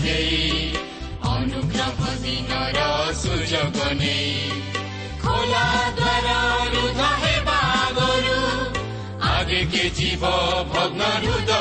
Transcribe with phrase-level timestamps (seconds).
[0.00, 0.44] ପାଖେଇ
[1.30, 2.84] ଅନୁଗ୍ରହ ଦିନର
[3.14, 4.30] ସୁଯୋଗ ନେଇ
[5.20, 5.64] ଖୋଲା
[5.98, 6.28] ଦ୍ୱାର
[7.80, 8.38] ଆଗରୁ
[9.30, 10.32] ଆଗେକେ ଯିବ
[10.72, 11.59] ଭଗ୍ନ ହୃଦୟ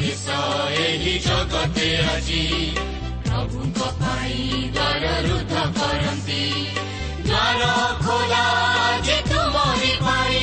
[0.00, 0.26] ଦେଶ
[0.80, 2.44] ଏହି ଜଗତେ ଆଜି
[3.24, 4.38] ପ୍ରଭୁଙ୍କ ପାଇଁ
[4.72, 6.44] ଦ୍ୱାର ରୁଦ୍ଧ କରନ୍ତି
[7.26, 7.62] ଦ୍ୱାର
[8.00, 8.44] ଖୋଲା
[9.06, 10.40] ଯେ ତୁମରି ପାଇଁ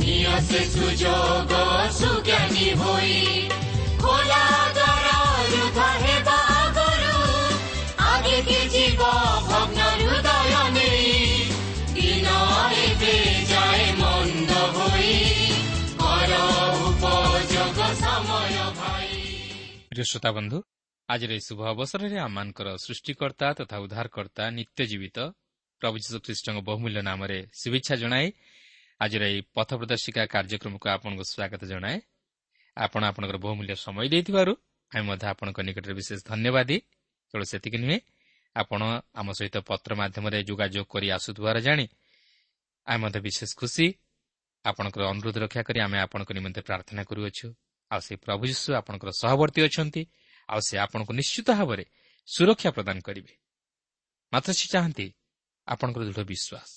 [0.00, 1.52] ନିଅ ସେ ସୁଯୋଗ
[2.00, 3.18] ସୁଜ୍ଞାନୀ ହୋଇ
[4.02, 4.42] ଖୋଲା
[19.95, 20.57] ପ୍ରିୟ ଶ୍ରୋତା ବନ୍ଧୁ
[21.09, 25.17] ଆଜିର ଏହି ଶୁଭ ଅବସରରେ ଆମମାନଙ୍କର ସୃଷ୍ଟିକର୍ତ୍ତା ତଥା ଉଦ୍ଧାରକର୍ତ୍ତା ନିତ୍ୟ ଜୀବିତ
[25.81, 28.27] ପ୍ରଭୁ ଯୀଶୁ ଖ୍ରୀଷ୍ଟଙ୍କ ବହୁମୂଲ୍ୟ ନାମରେ ଶୁଭେଚ୍ଛା ଜଣାଏ।
[29.01, 31.97] ଆଜିର ଏହି ପଥ ପ୍ରଦର୍ଶିକା କାର୍ଯ୍ୟକ୍ରମକୁ ଆପଣଙ୍କୁ ସ୍ୱାଗତ ଜଣାଏ।
[32.77, 34.53] ଆପଣ ଆପଣଙ୍କର ବହୁମୂଲ୍ୟ ସମୟ ଦେଇଥିବାରୁ
[34.91, 36.77] ଆମେ ମଧ୍ୟ ଆପଣଙ୍କ ନିକଟରେ ବିଶେଷ ଧନ୍ୟବାଦୀ।
[37.29, 37.97] କେବଳ ସେତିକି ନୁହେଁ
[38.55, 38.81] ଆପଣ
[39.19, 41.85] ଆମ ସହିତ ପତ୍ର ମାଧ୍ୟମରେ ଯୋଗାଯୋଗ କରି ଆସୁଥିବାର ଜାଣି
[42.87, 43.85] ଆମେ ମଧ୍ୟ ବିଶେଷ ଖୁସି।
[44.65, 47.47] ଆପଣଙ୍କର ଅନୁରୋଧ ରକ୍ଷା କରି ଆମେ ଆପଣଙ୍କ ନିମନ୍ତେ ପ୍ରାର୍ଥନା କରୁଅଛୁ।
[47.91, 50.01] ଆଉ ସେ ପ୍ରଭୁ ଯୀଶୁ ଆପଣଙ୍କର ସହବର୍ତ୍ତୀ ଅଛନ୍ତି
[50.49, 51.85] ଆଉ ସେ ଆପଣଙ୍କୁ ନିଶ୍ଚିତ ଭାବରେ
[52.27, 53.33] ସୁରକ୍ଷା ପ୍ରଦାନ କରିବେ।
[54.33, 55.07] ମାତ୍ର ସେ ଚାହାନ୍ତି
[55.67, 56.69] ଆପଣଙ୍କର ଦୃଢ଼ ବିଶ୍ୱାସ।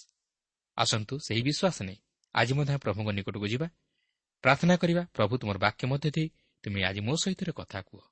[0.79, 1.99] ଆସନ୍ତୁ ସେହି ବିଶ୍ୱାସ ନେଇ
[2.35, 3.69] ଆଜି ମଧ୍ୟ ପ୍ରଭୁଙ୍କ ନିକଟକୁ ଯିବା
[4.45, 6.29] ପ୍ରାର୍ଥନା କରିବା ପ୍ରଭୁ ତୁମର ବାକ୍ୟ ମଧ୍ୟ ଦେଇ
[6.65, 8.03] ତୁମେ ଆଜି ମୋ ସହିତ କଥା କୁହ।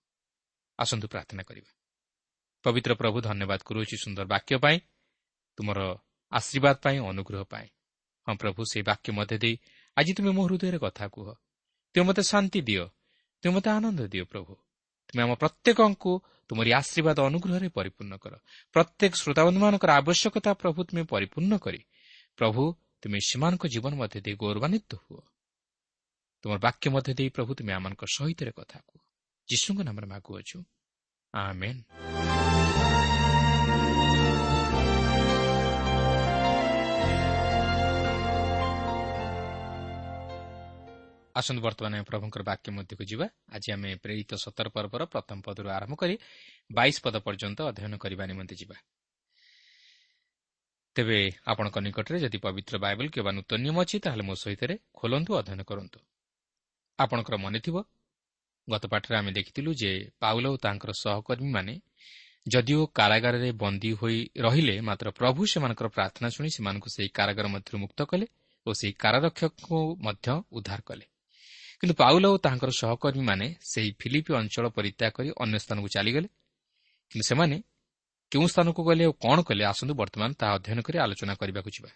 [0.79, 1.71] ଆସନ୍ତୁ ପ୍ରାର୍ଥନା କରିବା।
[2.65, 4.79] ପବିତ୍ର ପ୍ରଭୁ ଧନ୍ୟବାଦ କରୁଅଛି ସୁନ୍ଦର ବାକ୍ୟ ପାଇଁ
[5.59, 5.81] ତୁମର
[6.33, 7.69] ଆଶୀର୍ବାଦ ପାଇଁ ଅନୁଗ୍ରହ ପାଇଁ।
[8.27, 9.55] ହଁ ପ୍ରଭୁ ସେହି ବାକ୍ୟ ମଧ୍ୟ ଦେଇ
[9.97, 11.29] ଆଜି ତୁମେ ମୋ ହୃଦୟରେ କଥା କୁହ।
[11.97, 12.85] ତୁମେ ମୋତେ ଶାନ୍ତି ଦିଅ
[13.43, 14.53] ତୁମେ ମୋତେ ଆନନ୍ଦ ଦିଅ ପ୍ରଭୁ।
[15.09, 16.13] ତୁମେ ଆମ ପ୍ରତ୍ୟେକଙ୍କୁ
[16.49, 18.35] ତୁମରି ଆଶୀର୍ବାଦ ଅନୁଗ୍ରହରେ ପରିପୂର୍ଣ୍ଣ କର।
[18.75, 21.81] ପ୍ରତ୍ୟେକ ଶ୍ରୋତାବନ୍ଧୁମାନଙ୍କର ଆବଶ୍ୟକତା ପ୍ରଭୁ ତୁମେ ପରିପୂର୍ଣ୍ଣ କରି
[22.39, 22.63] ପ୍ରଭୁ
[23.01, 25.21] ତୁମେ ସେମାନଙ୍କ ଜୀବନ ମଧ୍ୟ ଦେଇ ଗୌରବାନ୍ୱିତ ହୁଅ।
[26.45, 29.01] ତୁମର ବାକ୍ୟ ମଧ୍ୟ ଦେଇ ପ୍ରଭୁ ତୁମେ ଆମମାନଙ୍କ ସହିତ କଥା କୁହ।
[29.49, 30.59] ଯୀଶୁଙ୍କ ନାମରେ ମାଗୁଅଛୁ
[31.35, 32.06] ଆମେନ୍।
[41.37, 45.95] ଆସନ୍ତୁ ବର୍ତ୍ତମାନ ଆମେ ପ୍ରଭୁଙ୍କର ବାକ୍ୟ ମଧ୍ୟକୁ ଯିବା। ଆଜି ଆମେ ପ୍ରେରିତ ସତର ପର୍ବର ପ୍ରଥମ ପଦରୁ ଆରମ୍ଭ
[46.03, 46.15] କରି
[46.71, 48.77] ବାଇଶ ପଦ ପର୍ଯ୍ୟନ୍ତ ଅଧ୍ୟୟନ କରିବା ନିମନ୍ତେ ଯିବା।
[50.97, 51.19] ତେବେ
[51.53, 54.63] ଆପଣଙ୍କ ନିକଟରେ ଯଦି ପବିତ୍ର ବାଇବଲ କିମ୍ବା ନୂତନ ନିୟମ ଅଛି ତାହେଲେ ମୋ ସହିତ
[54.99, 55.99] ଖୋଲନ୍ତୁ ଅଧ୍ୟୟନ କରନ୍ତୁ।
[56.99, 57.77] ଆପଣଙ୍କର ମନେଥିବ
[58.69, 61.75] ଗତ ପାଠରେ ଆମେ ଦେଖିଥିଲୁ ଯେ ପାଉଲ ଓ ତାଙ୍କର ସହକର୍ମୀମାନେ
[62.47, 68.01] ଯଦିଓ କାରାଗାରରେ ବନ୍ଦୀ ହୋଇ ରହିଲେ ମାତ୍ର ପ୍ରଭୁ ସେମାନଙ୍କର ପ୍ରାର୍ଥନା ଶୁଣି ସେମାନଙ୍କୁ ସେହି କାରାଗାର ମଧ୍ୟରୁ ମୁକ୍ତ
[68.11, 68.27] କଲେ
[68.67, 71.05] ଓ ସେହି କାରାରକ୍ଷକଙ୍କୁ ମଧ୍ୟ ଉଦ୍ଧାର କଲେ।
[71.81, 76.29] କିନ୍ତୁ ପାଉଲ ଓ ତାଙ୍କର ସହକର୍ମୀମାନେ ସେହି ଫିଲିପି ଅଞ୍ଚଳ ପରିତ୍ୟାଗ କରି ଅନ୍ୟ ସ୍ଥାନକୁ ଚାଲିଗଲେ।
[77.11, 77.57] କିନ୍ତୁ ସେମାନେ
[78.33, 81.91] କେଉଁ ସ୍ଥାନକୁ ଗଲେ ଓ କ'ଣ କଲେ ଆସନ୍ତୁ ବର୍ତ୍ତମାନ ତାହା ଅଧ୍ୟୟନ କରି ଆଲୋଚନା କରିବାକୁ ଯିବା।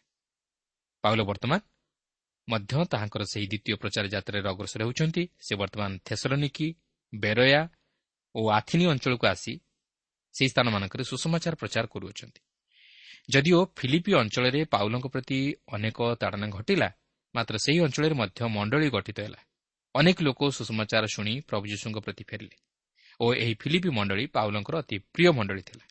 [1.04, 1.60] ପାଉଲ ବର୍ତ୍ତମାନ
[2.48, 6.66] ମଧ୍ୟ ତାହାଙ୍କର ସେହି ଦ୍ୱିତୀୟ ପ୍ରଚାର ଯାତ୍ରାରେ ଅଗ୍ରସର ହେଉଛନ୍ତି। ସେ ବର୍ତ୍ତମାନ ଥେସରନିକି
[7.12, 7.62] ବେରୟା
[8.34, 9.52] ଓ ଆଥିନି ଅଞ୍ଚଳକୁ ଆସି
[10.34, 12.40] ସେହି ସ୍ଥାନମାନଙ୍କରେ ସୁସମାଚାର ପ୍ରଚାର କରୁଅଛନ୍ତି।
[13.32, 15.38] ଯଦିଓ ଫିଲିପି ଅଞ୍ଚଳରେ ପାଉଲଙ୍କ ପ୍ରତି
[15.72, 16.88] ଅନେକ ତାଡ଼ନା ଘଟିଲା
[17.34, 19.40] ମାତ୍ର ସେହି ଅଞ୍ଚଳରେ ମଧ୍ୟ ମଣ୍ଡଳୀ ଗଠିତ ହେଲା।
[19.94, 22.56] ଅନେକ ଲୋକ ସୁସମାଚାର ଶୁଣି ପ୍ରଭୁ ଯୀଶୁଙ୍କ ପ୍ରତି ଫେରିଲେ
[23.20, 25.84] ଓ ଏହି ଫିଲିପି ମଣ୍ଡଳୀ ପାଉଲଙ୍କର ଅତି ପ୍ରିୟ ମଣ୍ଡଳୀ ଥିଲା।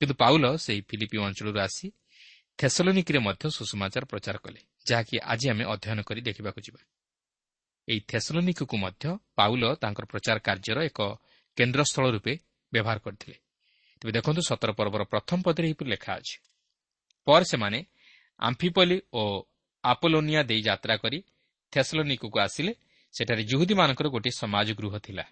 [0.00, 1.86] କିନ୍ତୁ ପାଉଲ ସେହି ଫିଲିପି ଅଞ୍ଚଳରୁ ଆସି
[2.58, 6.80] ଥେସଲୋନିକିରେ ମଧ୍ୟ ସୁସମାଚାର ପ୍ରଚାର କଲେ ଯାହାକି ଆଜି ଆମେ ଅଧ୍ୟୟନ କରି ଦେଖିବାକୁ ଯିବା।
[7.88, 9.04] ଏହି ଥେସଲୋନିକକୁ ମଧ୍ୟ
[9.36, 11.00] ପାଉଲ ତାଙ୍କର ପ୍ରଚାର କାର୍ଯ୍ୟର ଏକ
[11.58, 12.32] କେନ୍ଦ୍ରସ୍ଥଳ ରୂପେ
[12.72, 13.36] ବ୍ୟବହାର କରିଥିଲେ।
[14.02, 16.36] ତେବେ ଦେଖନ୍ତୁ ସତର ପର୍ବର ପ୍ରଥମ ପଦରେ ଏହିପରି ଲେଖା ଅଛି।
[17.26, 17.78] ପରେ ସେମାନେ
[18.40, 19.22] ଆମ୍ଫିପଲି ଓ
[19.84, 21.18] ଆପୋଲୋନିଆ ଦେଇ ଯାତ୍ରା କରି
[21.72, 22.72] ଥେସଲୋନିକକୁ ଆସିଲେ
[23.14, 25.24] ସେଠାରେ ଜୁହୁଦୀମାନଙ୍କର ଗୋଟିଏ ସମାଜ ଗୃହ ଥିଲା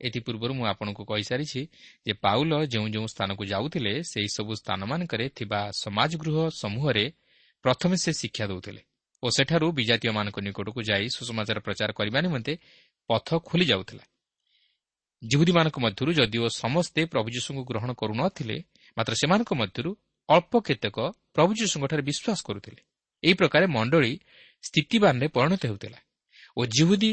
[0.00, 1.60] ଏଥିପୂର୍ବରୁ ମୁଁ ଆପଣଙ୍କୁ କହିସାରିଛି
[2.06, 7.04] ଯେ ପାଉଲ ଯେଉଁ ଯେଉଁ ସ୍ଥାନକୁ ଯାଉଥିଲେ ସେହିସବୁ ସ୍ଥାନମାନଙ୍କରେ ଥିବା ସମାଜ ଗୃହ ସମୂହରେ
[7.64, 8.82] ପ୍ରଥମେ ସେ ଶିକ୍ଷା ଦେଉଥିଲେ
[9.22, 12.52] ଓ ସେଠାରୁ ବିଜାତୀୟମାନଙ୍କ ନିକଟକୁ ଯାଇ ସୁସମାଚାର ପ୍ରଚାର କରିବା ନିମନ୍ତେ
[13.10, 14.04] ପଥ ଖୋଲି ଯାଉଥିଲା।
[15.22, 18.56] ଜୁହୁଦୀମାନଙ୍କ ମଧ୍ୟରୁ ଯଦିଓ ସମସ୍ତେ ପ୍ରଭୁ ଯୀଶୁଙ୍କୁ ଗ୍ରହଣ କରୁନଥିଲେ
[18.96, 19.90] ମାତ୍ର ସେମାନଙ୍କ ମଧ୍ୟରୁ
[20.28, 20.96] ଅଳ୍ପ କେତେକ
[21.34, 22.80] ପ୍ରଭୁ ଯୀଶୁଙ୍କଠାରେ ବିଶ୍ୱାସ କରୁଥିଲେ।
[23.22, 24.12] ଏହି ପ୍ରକାର ମଣ୍ଡଳୀ
[24.64, 25.98] ସ୍ଥିତିବାନରେ ପରିଣତ ହେଉଥିଲା।
[26.58, 27.12] ଓ ଜିହୁଦୀ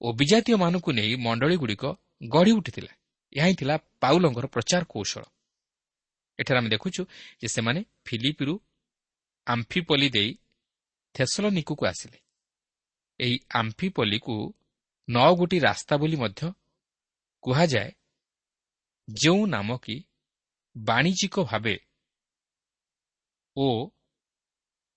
[0.00, 1.84] ଓ ବିଜାତୀୟମାନଙ୍କୁ ନେଇ ମଣ୍ଡଳୀଗୁଡ଼ିକ
[2.28, 2.92] ଗଢ଼ି ଉଠିଥିଲା।
[3.32, 5.24] ଏହା ହିଁ ଥିଲା ପାଉଲଙ୍କର ପ୍ରଚାର କୌଶଳ।
[6.38, 7.02] ଏଠାରେ ଆମେ ଦେଖୁଛୁ
[7.40, 8.54] ଯେ ସେମାନେ ଫିଲିପିରୁ
[9.46, 10.30] ଆମ୍ଫିପଲି ଦେଇ
[11.14, 12.18] ଥେସଲନିକୁକୁ ଆସିଲେ।
[13.20, 14.34] ଏହି ଆମ୍ଫିପଲିକୁ
[15.08, 16.42] ନଅ ଗୋଟି ରାସ୍ତା ବୋଲି ମଧ୍ୟ
[17.44, 17.90] କୁହାଯାଏ
[19.08, 19.96] ଯେଉଁ ନାମ କି
[20.76, 21.76] ବାଣିଜ୍ୟିକ ଭାବେ
[23.56, 23.66] ଓ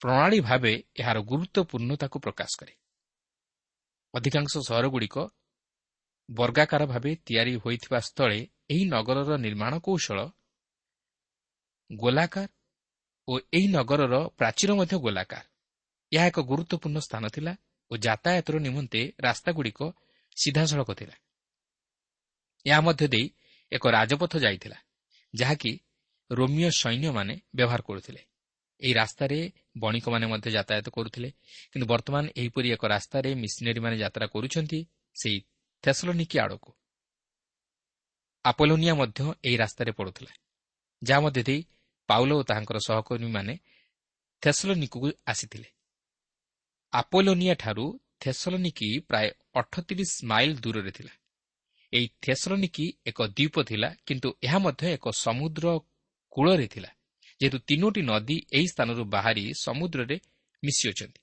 [0.02, 2.74] ପ୍ରଣାଳୀ ଭାବେ ଏହାର ଗୁରୁତ୍ୱପୂର୍ଣ୍ଣତାକୁ ପ୍ରକାଶ କରେ।
[4.14, 5.18] ଅଧିକାଂଶ ସହରଗୁଡ଼ିକ
[6.30, 8.40] ବର୍ଗାକାର ଭାବେ ତିଆରି ହୋଇଥିବା ସ୍ଥଳେ
[8.70, 10.20] ଏହି ନଗରର ନିର୍ମାଣ କୌଶଳ
[11.90, 12.48] ଗୋଲାକାର
[13.28, 15.46] ଓ ଏହି ନଗରର ପ୍ରାଚୀର ମଧ୍ୟ ଗୋଲାକାର।
[16.12, 17.54] ଏହା ଏକ ଗୁରୁତ୍ୱପୂର୍ଣ୍ଣ ସ୍ଥାନ ଥିଲା
[17.92, 19.80] ଓ ଯାତାୟାତର ନିମନ୍ତେ ରାସ୍ତାଗୁଡ଼ିକ
[20.38, 21.16] ସିଧାସଳଖ ଥିଲା।
[22.66, 23.26] ଏହା ମଧ୍ୟ ଦେଇ
[23.72, 24.78] ଏକ ରାଜପଥ ଯାଇଥିଲା
[25.34, 25.72] ଯାହାକି
[26.32, 28.22] ରୋମିଓ ସୈନ୍ୟମାନେ ବ୍ୟବହାର କରୁଥିଲେ।
[28.82, 29.40] ଏହି ରାସ୍ତାରେ
[29.76, 31.30] ବଣିକମାନେ ମଧ୍ୟ ଯାତାୟାତ କରୁଥିଲେ।
[31.72, 34.80] କିନ୍ତୁ ବର୍ତ୍ତମାନ ଏହିପରି ଏକ ରାସ୍ତାରେ ମିଶନେରୀମାନେ ଯାତ୍ରା କରୁଛନ୍ତି
[35.16, 35.40] ସେହି
[35.84, 36.72] ଥେସଲୋନିକି ଆଡ଼କୁ।
[38.46, 40.32] ଆପୋଲୋନିଆ ମଧ୍ୟ ଏହି ରାସ୍ତାରେ ପଡ଼ୁଥିଲା
[41.02, 41.62] ଯାହା ମଧ୍ୟ ଦେଇ
[42.10, 43.54] ପାଉଲ ଓ ତାହାଙ୍କର ସହକର୍ମୀମାନେ
[44.44, 45.70] ଥେସଲୋନିକକୁ ଆସିଥିଲେ।
[46.94, 47.86] ଆପୋଲୋନିଆଠାରୁ
[48.20, 51.14] ଥେସଲୋନିକି ପ୍ରାୟ ଅଠତିରିଶ ମାଇଲ ଦୂରରେ ଥିଲା।
[51.94, 55.66] ଏହି ଥେସଲୋନିକି ଏକ ଦ୍ୱୀପ ଥିଲା କିନ୍ତୁ ଏହା ମଧ୍ୟ ଏକ ସମୁଦ୍ର
[56.34, 56.90] କୂଳରେ ଥିଲା।
[57.44, 60.18] ଯେହେତୁ ତିନୋଟି ନଦୀ ଏହି ସ୍ଥାନରୁ ବାହାରି ସମୁଦ୍ରରେ
[60.64, 61.20] ମିଶିଅଛନ୍ତି।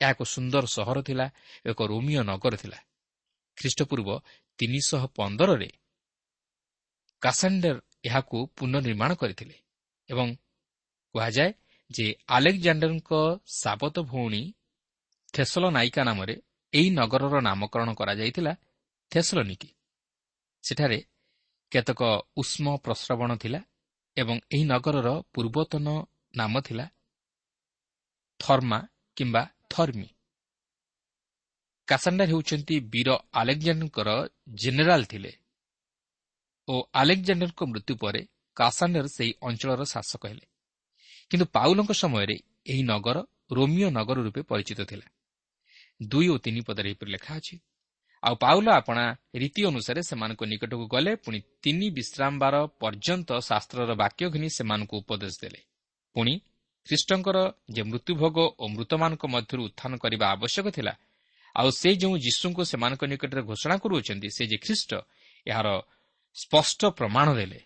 [0.00, 1.26] ଏହା ଏକ ସୁନ୍ଦର ସହର ଥିଲା
[1.66, 2.78] ଏକ ରୋମିଓ ନଗର ଥିଲା।
[3.58, 4.08] ଖ୍ରୀଷ୍ଟପୂର୍ବ
[4.58, 5.70] ତିନିଶହ ପନ୍ଦରରେ
[7.22, 9.56] କାସାଣ୍ଡର ଏହାକୁ ପୁନଃନିର୍ମାଣ କରିଥିଲେ
[10.10, 10.28] ଏବଂ
[11.14, 11.50] କୁହାଯାଏ
[11.90, 13.10] ଯେ ଆଲେକ୍ଜାଣ୍ଡରଙ୍କ
[13.54, 14.42] ସାବତ ଭଉଣୀ
[15.34, 16.34] ଥେସଲ ନାୟିକା ନାମରେ
[16.72, 18.52] ଏହି ନଗରର ନାମକରଣ କରାଯାଇଥିଲା
[19.12, 19.70] ଥେସଲନିକି।
[20.64, 20.98] ସେଠାରେ
[21.72, 22.00] କେତେକ
[22.36, 23.60] ଉଷ୍ମ ପ୍ରସ୍ରବଣ ଥିଲା
[24.16, 25.86] ଏବଂ ଏହି ନଗରର ପୂର୍ବତନ
[26.36, 26.86] ନାମ ଥିଲା
[28.40, 28.78] ଥର୍ମା
[29.16, 30.08] କିମ୍ବା ଥର୍ମି।
[31.88, 34.08] କାସାଣ୍ଡାର ହେଉଛନ୍ତି ବୀର ଆଲେକ୍ଜାଣ୍ଡରଙ୍କର
[34.54, 35.32] ଜେନେରାଲ ଥିଲେ
[36.68, 38.20] ଓ ଆଲେକ୍ଜାଣ୍ଡରଙ୍କ ମୃତ୍ୟୁ ପରେ
[38.56, 40.46] କାସାଣ୍ଡର ସେହି ଅଞ୍ଚଳର ଶାସକ ହେଲେ।
[41.30, 43.18] କିନ୍ତୁ ପାଉଲଙ୍କ ସମୟରେ ଏହି ନଗର
[43.50, 45.06] ରୋମିଓ ନଗର ରୂପେ ପରିଚିତ ଥିଲା।
[46.00, 47.54] ଦୁଇ ଓ ତିନି ପଦରେ ଏହିପରି ଲେଖା ଅଛି
[48.22, 49.04] ଆଉ ପାଉଲ ଆପଣା
[49.42, 55.60] ରୀତି ଅନୁସାରେ ସେମାନଙ୍କ ନିକଟକୁ ଗଲେ ପୁଣି ତିନି ବିଶ୍ରାମବାର ପର୍ଯ୍ୟନ୍ତ ଶାସ୍ତ୍ରର ବାକ୍ୟ ଘିନି ସେମାନଙ୍କୁ ଉପଦେଶ ଦେଲେ।
[56.16, 56.34] ପୁଣି
[56.86, 57.38] ଖ୍ରୀଷ୍ଟଙ୍କର
[57.74, 60.94] ଯେ ମୃତ୍ୟୁଭୋଗ ଓ ମୃତମାନଙ୍କ ମଧ୍ୟରୁ ଉତ୍ଥାନ କରିବା ଆବଶ୍ୟକ ଥିଲା
[61.56, 64.90] ଆଉ ସେ ଯେଉଁ ଯୀଶୁଙ୍କୁ ସେମାନଙ୍କ ନିକଟରେ ଘୋଷଣା କରୁଅଛନ୍ତି ସେ ଯେ ଖ୍ରୀଷ୍ଟ
[65.46, 65.68] ଏହାର
[66.36, 67.60] ସ୍ପଷ୍ଟ ପ୍ରମାଣ ଦେଲେ।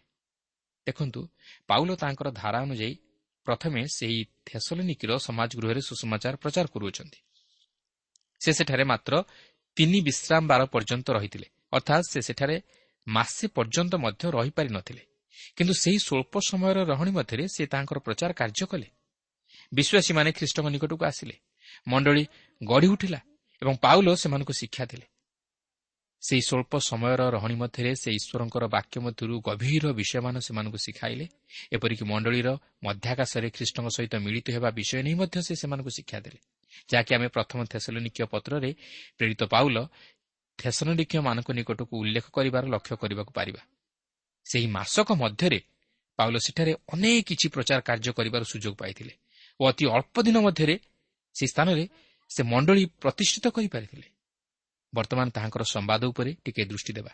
[0.86, 1.20] ଦେଖନ୍ତୁ
[1.68, 2.94] ପାଉଲ ତାଙ୍କର ଧାରା ଅନୁଯାୟୀ
[3.46, 7.18] ପ୍ରଥମେ ସେହି ଥେସଲିନିକିର ସମାଜ ଗୃହରେ ସୁସମାଚାର ପ୍ରଚାର କରୁଅଛନ୍ତି।
[8.40, 9.12] ସେ ସେଠାରେ ମାତ୍ର
[9.76, 12.56] ତିନି ବିଶ୍ରାମ ବାର ପର୍ଯ୍ୟନ୍ତ ରହିଥିଲେ। ଅର୍ଥାତ୍ ସେ ସେଠାରେ
[13.08, 14.70] ମାସେ ପର୍ଯ୍ୟନ୍ତ ମଧ୍ୟ ରହିପାରି
[15.56, 18.88] କିନ୍ତୁ ସେହି ସ୍ୱଳ୍ପ ସମୟର ରହଣି ମଧ୍ୟରେ ସେ ତାଙ୍କର ପ୍ରଚାର କାର୍ଯ୍ୟ କଲେ।
[19.74, 21.36] ବିଶ୍ୱାସୀମାନେ ଖ୍ରୀଷ୍ଟଙ୍କ ନିକଟକୁ ଆସିଲେ।
[21.88, 22.24] ମଣ୍ଡଳୀ
[22.64, 23.20] ଗଢ଼ି ଉଠିଲା
[23.62, 25.06] ଏବଂ ପାଉଲ ସେମାନଙ୍କୁ ଶିକ୍ଷା ଦେଲେ।
[26.22, 31.26] ସେହି ସ୍ୱଳ୍ପ ସମୟର ରହଣି ମଧ୍ୟରେ ସେ ଈଶ୍ୱରଙ୍କର ବାକ୍ୟ ମଧ୍ୟରୁ ଗଭୀର ବିଷୟମାନ ସେମାନଙ୍କୁ ଶିଖାଇଲେ।
[31.72, 32.48] ଏପରିକି ମଣ୍ଡଳୀର
[32.82, 36.40] ମଧ୍ୟାକାଶରେ ଖ୍ରୀଷ୍ଟଙ୍କ ସହିତ ମିଳିତ ହେବା ବିଷୟ ନେଇ ମଧ୍ୟ ସେ ସେମାନଙ୍କୁ ଶିକ୍ଷା ଦେଲେ।
[36.90, 38.70] ଯାହାକି ଆମେ ପ୍ରଥମ ଥେସଲୋନିକୀୟ ପତ୍ରରେ
[39.18, 39.76] ପ୍ରେରିତ ପାଉଲ
[40.58, 43.62] ଥେସଲୋନିକୀୟମାନଙ୍କ ନିକଟକୁ ଉଲ୍ଲେଖ କରିବାର ଲକ୍ଷ୍ୟ କରିବାକୁ ପାରିବା।
[44.46, 45.58] ସେହି ମାସକ ମଧ୍ୟରେ
[46.18, 49.14] ପାଉଲ ସେଠାରେ ଅନେକ କିଛି ପ୍ରଚାର କାର୍ଯ୍ୟ କରିବାର ସୁଯୋଗ ପାଇଥିଲେ
[49.60, 50.76] ଓ ଅତି ଅଳ୍ପ ଦିନ ମଧ୍ୟରେ
[51.36, 51.84] ସେହି ସ୍ଥାନରେ
[52.30, 54.06] ସେ ମଣ୍ଡଳୀ ପ୍ରତିଷ୍ଠିତ କରିପାରିଥିଲେ।
[54.94, 57.12] ବର୍ତ୍ତମାନ ତାହାଙ୍କର ସମ୍ବାଦ ଉପରେ ଟିକେ ଦୃଷ୍ଟି ଦେବା।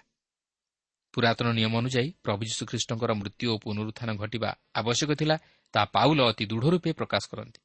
[1.15, 5.37] ପୁରାତନ ନିୟମ ଅନୁଯାୟୀ ପ୍ରଭୁ ଯୀଶୁଖ୍ରୀଷ୍ଟଙ୍କର ମୃତ୍ୟୁ ଓ ପୁନରୁତ୍ଥାନ ଘଟିବା ଆବଶ୍ୟକ ଥିଲା
[5.75, 7.61] ତାହା ପାଉଲ ଅତି ଦୃଢ଼ ରୂପେ ପ୍ରକାଶ କରନ୍ତି।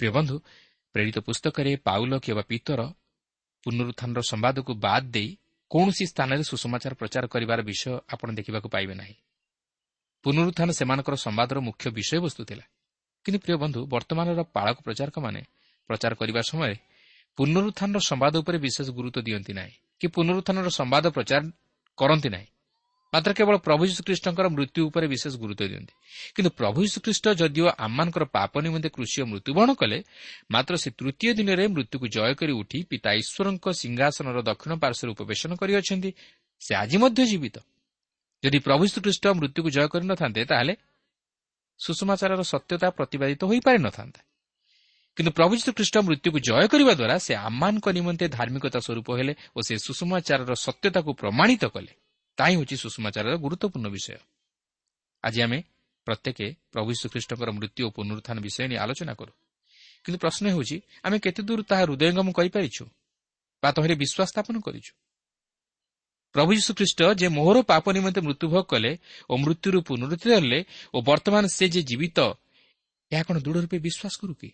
[0.00, 0.36] ପ୍ରିୟ ବନ୍ଧୁ
[0.94, 2.80] ପ୍ରେରିତ ପୁସ୍ତକରେ ପାଉଲ କିମ୍ବା ପିତର
[3.64, 5.28] ପୁନରୁତ୍ଥାନର ସମ୍ବାଦକୁ ବାଦ୍ ଦେଇ
[5.70, 9.14] କୌଣସି ସ୍ଥାନରେ ସୁସମାଚାର ପ୍ରଚାର କରିବାର ବିଷୟ ଆପଣ ଦେଖିବାକୁ ପାଇବେ ନାହିଁ।
[10.24, 12.64] ପୁନରୁତ୍ଥାନ ସେମାନଙ୍କର ସମ୍ବାଦର ମୁଖ୍ୟ ବିଷୟବସ୍ତୁ ଥିଲା।
[13.26, 15.40] କିନ୍ତୁ ପ୍ରିୟ ବନ୍ଧୁ ବର୍ତ୍ତମାନର ପାଳକ ପ୍ରଚାରକମାନେ
[15.90, 16.76] ପ୍ରଚାର କରିବା ସମୟରେ
[17.38, 21.42] ପୁନରୁତ୍ଥାନର ସମ୍ବାଦ ଉପରେ ବିଶେଷ ଗୁରୁତ୍ୱ ଦିଅନ୍ତି ନାହିଁ କି ପୁନରୁତ୍ଥାନର ସମ୍ବାଦ ପ୍ରଚାର
[21.98, 22.48] କରନ୍ତି ନାହିଁ।
[23.12, 25.94] ମାତ୍ର କେବଳ ପ୍ରଭୁ ଯୀଶୁଖ୍ରୀଷ୍ଟଙ୍କର ମୃତ୍ୟୁ ଉପରେ ବିଶେଷ ଗୁରୁତ୍ୱ ଦିଅନ୍ତି।
[26.34, 29.98] କିନ୍ତୁ ପ୍ରଭୁ ଯୀଶୁଖ୍ରୀଷ୍ଟ ଯଦିଓ ଆମମାନଙ୍କର ପାପ ନିମନ୍ତେ କୃଷି ମୃତ୍ୟୁବରଣ କଲେ
[30.54, 36.10] ମାତ୍ର ସେ ତୃତୀୟ ଦିନରେ ମୃତ୍ୟୁକୁ ଜୟ କରି ଉଠି ପିତା ଈଶ୍ୱରଙ୍କ ସିଂହାସନର ଦକ୍ଷିଣ ପାର୍ଶ୍ୱରେ ଉପବେଶନ କରିଅଛନ୍ତି
[36.62, 37.56] ସେ ଆଜି ମଧ୍ୟ ଜୀବିତ।
[38.42, 40.74] ଯଦି ପ୍ରଭୁ ଶ୍ରୀଖ୍ରୀଷ୍ଟ ମୃତ୍ୟୁକୁ ଜୟ କରିନଥାନ୍ତେ ତାହେଲେ
[41.80, 44.20] ସୁଷମାଚାରର ସତ୍ୟତା ପ୍ରତିପାଦିତ ହୋଇପାରିନଥାନ୍ତା
[45.16, 49.74] କିନ୍ତୁ ପ୍ରଭୁ ଯୀଶୁଖ୍ରୀଷ୍ଟ ମୃତ୍ୟୁକୁ ଜୟ କରିବା ଦ୍ୱାରା ସେ ଆମମାନଙ୍କ ନିମନ୍ତେ ଧାର୍ମିକତା ସ୍ୱରୂପ ହେଲେ ଓ ସେ
[49.86, 51.92] ସୁଷମାଚାରର ସତ୍ୟତାକୁ ପ୍ରମାଣିତ କଲେ।
[52.40, 54.18] ତାହିଁ ହେଉଛି ସୁଷମାଚାରର ଗୁରୁତ୍ୱପୂର୍ଣ୍ଣ ବିଷୟ
[55.24, 55.58] ଆଜି ଆମେ
[56.06, 56.38] ପ୍ରତ୍ୟେକ
[56.72, 59.32] ପ୍ରଭୁ ଶ୍ରୀଖ୍ରୀଷ୍ଟଙ୍କର ମୃତ୍ୟୁ ଓ ପୁନରୁତ୍ଥାନ ବିଷୟ ନେଇ ଆଲୋଚନା କରୁ
[60.04, 62.84] କିନ୍ତୁ ପ୍ରଶ୍ନ ହେଉଛି ଆମେ କେତେ ଦୂର ତାହା ହୃଦୟଙ୍ଗମ କରିପାରିଛୁ
[63.62, 64.92] ବା ତହିଁରେ ବିଶ୍ୱାସ ସ୍ଥାପନ କରିଛୁ
[66.34, 68.92] ପ୍ରଭୁ ଯୀଶୁଖ୍ରୀଷ୍ଟ ଯେ ମୋହର ପାପ ନିମନ୍ତେ ମୃତ୍ୟୁଭୋଗ କଲେ
[69.30, 70.60] ଓ ମୃତ୍ୟୁରୁ ପୁନରୁତ୍ଥି ହେଲେ
[70.94, 72.18] ଓ ବର୍ତ୍ତମାନ ସେ ଯେ ଜୀବିତ
[73.12, 74.50] ଏହା କ'ଣ ଦୃଢ଼ ରୂପେ ବିଶ୍ୱାସ କରୁ କି?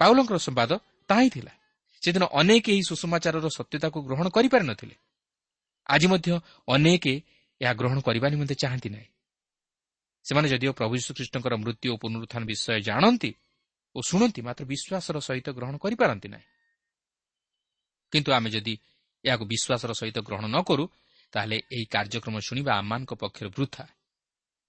[0.00, 0.70] ପାଉଲଙ୍କର ସମ୍ବାଦ
[1.08, 1.52] ତାହା ହିଁ ଥିଲା।
[2.02, 4.94] ସେଦିନ ଅନେକ ଏହି ସୁଷମାଚାରର ସତ୍ୟତାକୁ ଗ୍ରହଣ କରିପାରିନଥିଲେ
[5.86, 7.04] ଆଜି ମଧ୍ୟ ଅନେକ
[7.60, 9.08] ଏହା ଗ୍ରହଣ କରିବା ନିମନ୍ତେ ଚାହାନ୍ତି ନାହିଁ।
[10.24, 13.30] ସେମାନେ ଯଦିଓ ପ୍ରଭୁ ଯୀଶୁଖ୍ରୀଷ୍ଟଙ୍କର ମୃତ୍ୟୁ ଓ ପୁନରୁତ୍ଥାନ ବିଷୟ ଜାଣନ୍ତି
[13.94, 16.46] ଓ ଶୁଣନ୍ତି ମାତ୍ର ବିଶ୍ୱାସର ସହିତ ଗ୍ରହଣ କରିପାରନ୍ତି ନାହିଁ।
[18.12, 18.74] କିନ୍ତୁ ଆମେ ଯଦି
[19.24, 20.84] ଏହାକୁ ବିଶ୍ୱାସର ସହିତ ଗ୍ରହଣ ନ କରୁ
[21.32, 23.84] ତାହେଲେ ଏହି କାର୍ଯ୍ୟକ୍ରମ ଶୁଣିବା ଆମମାନଙ୍କ ପକ୍ଷରେ ବୃଥା।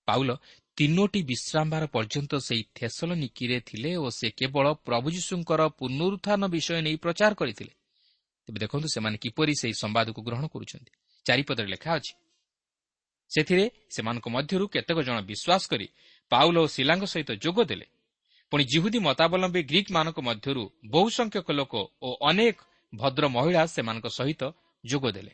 [0.08, 0.30] ପାଉଲ
[0.78, 7.32] ତିନୋଟି ବିଶ୍ରାମବାର ପର୍ଯ୍ୟନ୍ତ ସେହି ଥେସଲନିକିରେ ଥିଲେ ଓ ସେ କେବଳ ପ୍ରଭୁ ଯୀଶୁଙ୍କର ପୁନରୁତ୍ଥାନ ବିଷୟ ନେଇ ପ୍ରଚାର
[7.34, 7.74] କରିଥିଲେ।
[8.48, 10.92] ତେବେ ଦେଖନ୍ତୁ ସେମାନେ କିପରି ସେହି ସମ୍ବାଦକୁ ଗ୍ରହଣ କରୁଛନ୍ତି।
[11.26, 12.14] ଚାରିପଦରେ ଲେଖା ଅଛି।
[13.32, 15.88] ସେଥିରେ ସେମାନଙ୍କ ମଧ୍ୟରୁ କେତେକ ଜଣ ବିଶ୍ୱାସ କରି
[16.32, 17.86] ପାଉଲ ଓ ଶିଲାଙ୍କ ସହିତ ଯୋଗ ଦେଲେ।
[18.52, 22.58] ପୁଣି ଜିହୁଦୀ ମତାବଲମ୍ବୀ ଗ୍ରୀକ୍ମାନଙ୍କ ମଧ୍ୟରୁ ବହୁ ସଂଖ୍ୟକ ଲୋକ ଓ ଅନେକ
[22.96, 24.42] ଭଦ୍ର ମହିଳା ସେମାନଙ୍କ ସହିତ
[24.86, 25.34] ଯୋଗ ଦେଲେ।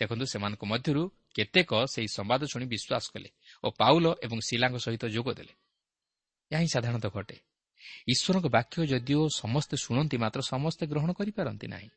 [0.00, 1.02] ଦେଖନ୍ତୁ ସେମାନଙ୍କ ମଧ୍ୟରୁ
[1.34, 3.28] କେତେକ ସେହି ସମ୍ବାଦ ଶୁଣି ବିଶ୍ୱାସ କଲେ
[3.64, 5.52] ଓ ପାଉଲ ଏବଂ ଶିଲାଙ୍କ ସହିତ ଯୋଗ ଦେଲେ।
[6.50, 7.36] ଏହା ହିଁ ସାଧାରଣତଃ ଘଟେ।
[8.08, 11.88] ଈଶ୍ୱରଙ୍କ ବାକ୍ୟ ଯଦିଓ ସମସ୍ତେ ଶୁଣନ୍ତି ମାତ୍ର ସମସ୍ତେ ଗ୍ରହଣ କରିପାରନ୍ତି ନାହିଁ।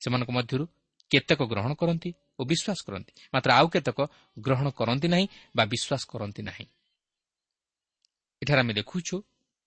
[0.00, 0.64] ସେମାନଙ୍କ ମଧ୍ୟରୁ
[1.10, 3.98] କେତେକ ଗ୍ରହଣ କରନ୍ତି ଓ ବିଶ୍ୱାସ କରନ୍ତି। ମାତ୍ର ଆଉ କେତେକ
[4.38, 5.26] ଗ୍ରହଣ କରନ୍ତି ନାହିଁ
[5.56, 6.66] ବା ବିଶ୍ୱାସ କରନ୍ତି ନାହିଁ।
[8.42, 9.16] ଏଠାରେ ଆମେ ଦେଖୁଛୁ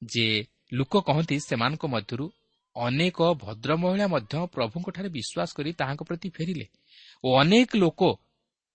[0.02, 0.26] ଯେ
[0.74, 2.26] ଲୋକ କହନ୍ତି ସେମାନଙ୍କ ମଧ୍ୟରୁ
[2.76, 6.68] ଅନେକ ଭଦ୍ର ମହିଳା ମଧ୍ୟ ପ୍ରଭୁଙ୍କଠାରେ ବିଶ୍ୱାସ କରି ତାହାଙ୍କ ପ୍ରତି ଫେରିଲେ
[7.24, 8.02] ଓ ଅନେକ ଲୋକ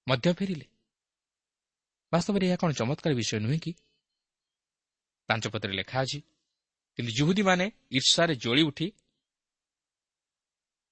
[0.07, 0.67] ମଧ୍ୟ ଫେରିଲେ।
[2.13, 3.73] ବାସ୍ତବରେ ଏହା କ'ଣ ଚମତ୍କାର ବିଷୟ ନୁହେଁ କି?
[5.29, 6.19] ପାଞ୍ଚ ପତ୍ରରେ ଲେଖା ଅଛି
[6.99, 8.87] କିନ୍ତୁ ଜୁହୁଦୀମାନେ ଈର୍ଷାରେ ଜଳି ଉଠି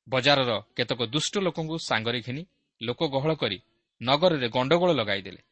[0.09, 2.43] ବଜାରର କେତେକ ଦୁଷ୍ଟ ଲୋକଙ୍କୁ ସାଙ୍ଗରେ ଘେନି
[2.83, 3.59] ଲୋକ ଗହଳ କରି
[4.03, 5.43] ନଗରରେ ଗଣ୍ଡଗୋଳ ଲଗାଇଦେଲେ।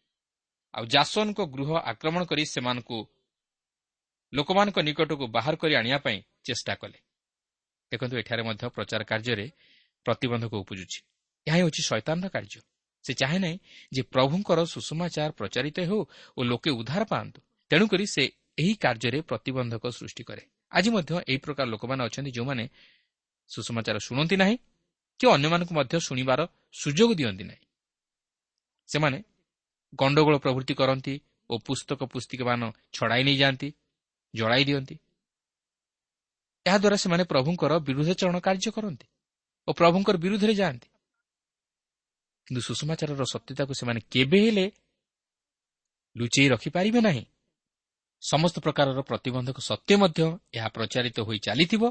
[0.75, 2.99] ଆଉ ଜାସନଙ୍କ ଗୃହ ଆକ୍ରମଣ କରି ସେମାନଙ୍କୁ
[4.33, 6.99] ଲୋକମାନଙ୍କ ନିକଟକୁ ବାହାର କରି ଆଣିବା ପାଇଁ ଚେଷ୍ଟା କଲେ।
[7.93, 9.47] ଦେଖନ୍ତୁ ଏଠାରେ ମଧ୍ୟ ପ୍ରଚାର କାର୍ଯ୍ୟରେ
[10.07, 10.99] ପ୍ରତିବନ୍ଧକ ଉପୁଜୁଛି।
[11.47, 12.61] ଏହା ହେଉଛି ଶୈତାନର କାର୍ଯ୍ୟ।
[13.05, 13.59] ସେ ଚାହେଁ ନାହିଁ
[13.93, 16.01] ଯେ ପ୍ରଭୁଙ୍କର ସୁଷମାଚାର ପ୍ରଚାରିତ ହେଉ
[16.39, 18.25] ଓ ଲୋକେ ଉଦ୍ଧାର ପାଆନ୍ତୁ। ତେଣୁକରି ସେ
[18.59, 22.65] ଏହି କାର୍ଯ୍ୟରେ ପ୍ରତିବନ୍ଧକ ସୃଷ୍ଟି କରେ। ଆଜି ମଧ୍ୟ ଏହି ପ୍ରକାର ଲୋକମାନେ ଅଛନ୍ତି ଯେଉଁମାନେ
[23.51, 24.57] ସୁଷମାଚାର ଶୁଣନ୍ତି ନାହିଁ
[25.21, 26.41] କି ଅନ୍ୟମାନଙ୍କୁ ମଧ୍ୟ ଶୁଣିବାର
[26.73, 27.67] ସୁଯୋଗ ଦିଅନ୍ତି ନାହିଁ।
[28.89, 29.19] ସେମାନେ
[29.95, 31.15] ଗଣ୍ଡଗୋଳ ପ୍ରଭୃତି କରନ୍ତି
[31.51, 32.61] ଓ ପୁସ୍ତକ ପୁସ୍ତିକମାନ
[32.93, 33.69] ଛଡ଼ାଇ ନେଇଯାଆନ୍ତି
[34.35, 34.95] ଜଳାଇ ଦିଅନ୍ତି।
[36.67, 39.07] ଏହାଦ୍ୱାରା ସେମାନେ ପ୍ରଭୁଙ୍କର ବିରୁଦ୍ଧାଚରଣ କାର୍ଯ୍ୟ କରନ୍ତି
[39.69, 40.89] ଓ ପ୍ରଭୁଙ୍କର ବିରୁଦ୍ଧରେ ଯାଆନ୍ତି।
[42.47, 44.67] କିନ୍ତୁ ସୁଷମାଚାରର ସତ୍ୟତାକୁ ସେମାନେ କେବେ ହେଲେ
[46.17, 47.25] ଲୁଚେଇ ରଖିପାରିବେ ନାହିଁ।
[48.23, 50.21] ସମସ୍ତ ପ୍ରକାରର ପ୍ରତିବନ୍ଧକ ସତ୍ୟ ମଧ୍ୟ
[50.55, 51.83] ଏହା ପ୍ରଚାରିତ ହୋଇ ଚାଲିଥିବ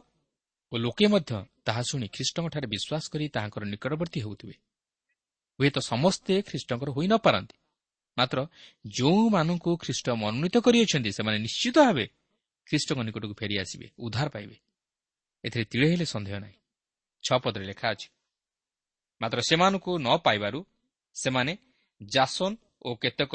[0.74, 1.32] ଓ ଲୋକେ ମଧ୍ୟ
[1.66, 4.56] ତାହା ଶୁଣି ଖ୍ରୀଷ୍ଟଙ୍କଠାରେ ବିଶ୍ୱାସ କରି ତାହାଙ୍କର ନିକଟବର୍ତ୍ତୀ ହେଉଥିବେ।
[5.60, 7.56] ହୁଏତ ସମସ୍ତେ ଖ୍ରୀଷ୍ଟଙ୍କର ହୋଇନପାରନ୍ତି
[8.18, 8.38] ମାତ୍ର
[8.86, 12.06] ଯେଉଁମାନଙ୍କୁ ଖ୍ରୀଷ୍ଟ ମନୋନୀତ କରିଅଛନ୍ତି ସେମାନେ ନିଶ୍ଚିତ ଭାବେ
[12.68, 14.56] ଖ୍ରୀଷ୍ଟଙ୍କ ନିକଟକୁ ଫେରିଆସିବେ ଉଦ୍ଧାର ପାଇବେ।
[15.44, 16.58] ଏଥିରେ ତିଳେ ହେଲେ ସନ୍ଦେହ ନାହିଁ।
[17.24, 18.08] ଛଅ ପଦରେ ଲେଖା ଅଛି
[19.22, 20.60] ମାତ୍ର ସେମାନଙ୍କୁ ନ ପାଇବାରୁ
[21.16, 21.54] ସେମାନେ
[22.02, 22.52] ଜାସନ
[22.86, 23.34] ଓ କେତେକ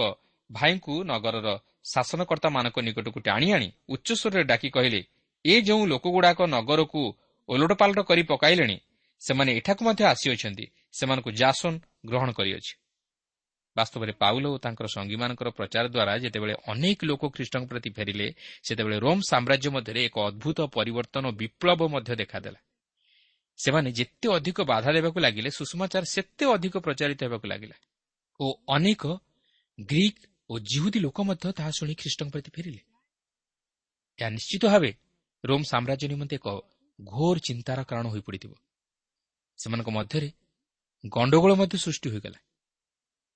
[0.51, 1.49] ଭାଇଙ୍କୁ ନଗରର
[1.93, 5.01] ଶାସନକର୍ତ୍ତାମାନଙ୍କ ନିକଟକୁ ଟାଣି ଆଣି ଉଚ୍ଚସ୍ୱରରେ ଡାକି କହିଲେ
[5.45, 7.03] ଏ ଯେଉଁ ଲୋକଗୁଡ଼ାକ ନଗରକୁ
[7.49, 8.77] ଓଲଟପାଲଟ କରି ପକାଇଲେଣି
[9.23, 11.75] ସେମାନେ ଏଠାକୁ ମଧ୍ୟ ଆସିଅଛନ୍ତି। ସେମାନଙ୍କୁ ଜାସନ
[12.07, 12.75] ଗ୍ରହଣ କରିଅଛି।
[13.77, 18.27] ବାସ୍ତବରେ ପାଉଲ ଓ ତାଙ୍କର ସଙ୍ଗୀମାନଙ୍କର ପ୍ରଚାର ଦ୍ୱାରା ଯେତେବେଳେ ଅନେକ ଲୋକ ଖ୍ରୀଷ୍ଟଙ୍କ ପ୍ରତି ଫେରିଲେ
[18.63, 22.61] ସେତେବେଳେ ରୋମ୍ ସାମ୍ରାଜ୍ୟ ମଧ୍ୟରେ ଏକ ଅଦ୍ଭୁତ ପରିବର୍ତ୍ତନ ବିପ୍ଳବ ମଧ୍ୟ ଦେଖାଦେଲା।
[23.59, 27.77] ସେମାନେ ଯେତେ ଅଧିକ ବାଧା ଦେବାକୁ ଲାଗିଲେ ସୁଷମାଚାର ସେତେ ଅଧିକ ପ୍ରଚାରିତ ହେବାକୁ ଲାଗିଲା।
[28.41, 29.03] ଓ ଅନେକ
[29.81, 32.83] ଗ୍ରୀକ୍ ଓ ଜିହୁଦୀ ଲୋକ ମଧ୍ୟ ତାହା ଶୁଣି ଖ୍ରୀଷ୍ଟଙ୍କ ପ୍ରତି ଫେରିଲେ।
[34.19, 34.91] ଏହା ନିଶ୍ଚିତ ଭାବେ
[35.45, 36.49] ରୋମ୍ ସାମ୍ରାଜ୍ୟ ନିମନ୍ତେ ଏକ
[36.99, 38.53] ଘୋର ଚିନ୍ତାର କାରଣ ହୋଇପଡ଼ିଥିବ।
[39.59, 40.29] ସେମାନଙ୍କ ମଧ୍ୟରେ
[41.09, 42.39] ଗଣ୍ଡଗୋଳ ମଧ୍ୟ ସୃଷ୍ଟି ହୋଇଗଲା।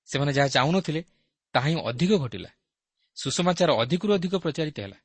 [0.09, 1.01] ସେମାନେ ଯାହା ଚାହୁଁନଥିଲେ
[1.55, 2.51] ତାହା ହିଁ ଅଧିକ ଘଟିଲା।
[3.17, 4.97] ସୁସମାଚାର ଅଧିକରୁ ଅଧିକ ପ୍ରଚାରିତ ହେଲା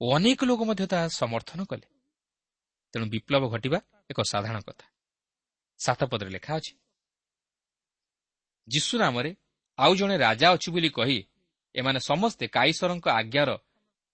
[0.00, 1.86] ଓ ଅନେକ ଲୋକ ମଧ୍ୟ ତାହା ସମର୍ଥନ କଲେ।
[2.94, 3.78] ତେଣୁ ବିପ୍ଳବ ଘଟିବା
[4.10, 4.86] ଏକ ସାଧାରଣ କଥା।
[5.80, 6.72] ସାତ ପଦରେ ଲେଖା ଅଛି
[8.68, 9.30] ଯୀଶୁ ନାମରେ
[9.78, 11.18] ଆଉ ଜଣେ ରାଜା ଅଛି ବୋଲି କହି
[11.74, 13.50] ଏମାନେ ସମସ୍ତେ କାଇଶ୍ୱରଙ୍କ ଆଜ୍ଞାର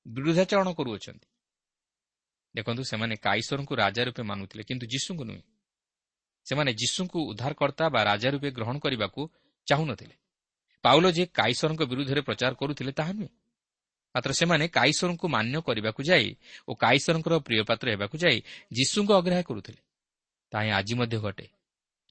[0.07, 1.27] ବିରୁଦ୍ଧାଚରଣ କରୁଅଛନ୍ତି।
[2.57, 5.43] ଦେଖନ୍ତୁ ସେମାନେ କାଇଶ୍ୱରଙ୍କୁ ରାଜା ରୂପେ ମାନୁଥିଲେ କିନ୍ତୁ ଯୀଶୁଙ୍କୁ ନୁହେଁ।
[6.47, 9.21] ସେମାନେ ଯୀଶୁଙ୍କୁ ଉଦ୍ଧାରକର୍ତ୍ତା ବା ରାଜା ରୂପେ ଗ୍ରହଣ କରିବାକୁ
[9.67, 10.14] ଚାହୁଁନଥିଲେ।
[10.83, 13.28] ପାଉଲ ଯେ କାଇଶ୍ୱରଙ୍କ ବିରୁଦ୍ଧରେ ପ୍ରଚାର କରୁଥିଲେ ତାହା ନୁହେଁ।
[14.14, 16.28] ମାତ୍ର ସେମାନେ କାଇଶ୍ୱରଙ୍କୁ ମାନ୍ୟ କରିବାକୁ ଯାଇ
[16.69, 18.38] ଓ କାଇଶ୍ୱରଙ୍କର ପ୍ରିୟପାତ୍ର ହେବାକୁ ଯାଇ
[18.73, 19.81] ଯୀଶୁଙ୍କୁ ଅଗ୍ରାହ୍ୟ କରୁଥିଲେ।
[20.52, 21.47] ତାହା ଆଜି ମଧ୍ୟ ଘଟେ।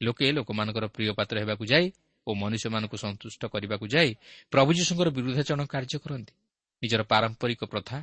[0.02, 1.86] ଲୋକେ ଲୋକମାନଙ୍କର ପ୍ରିୟପାତ୍ର ହେବାକୁ ଯାଇ
[2.28, 4.16] ଓ ମନୁଷ୍ୟମାନଙ୍କୁ ସନ୍ତୁଷ୍ଟ କରିବାକୁ ଯାଇ
[4.52, 6.34] ପ୍ରଭୁ ଯୀଶୁଙ୍କର ବିରୁଦ୍ଧାଚରଣ କାର୍ଯ୍ୟ କରନ୍ତି।
[6.84, 7.98] ନିଜର ପାରମ୍ପରିକ ପ୍ରଥା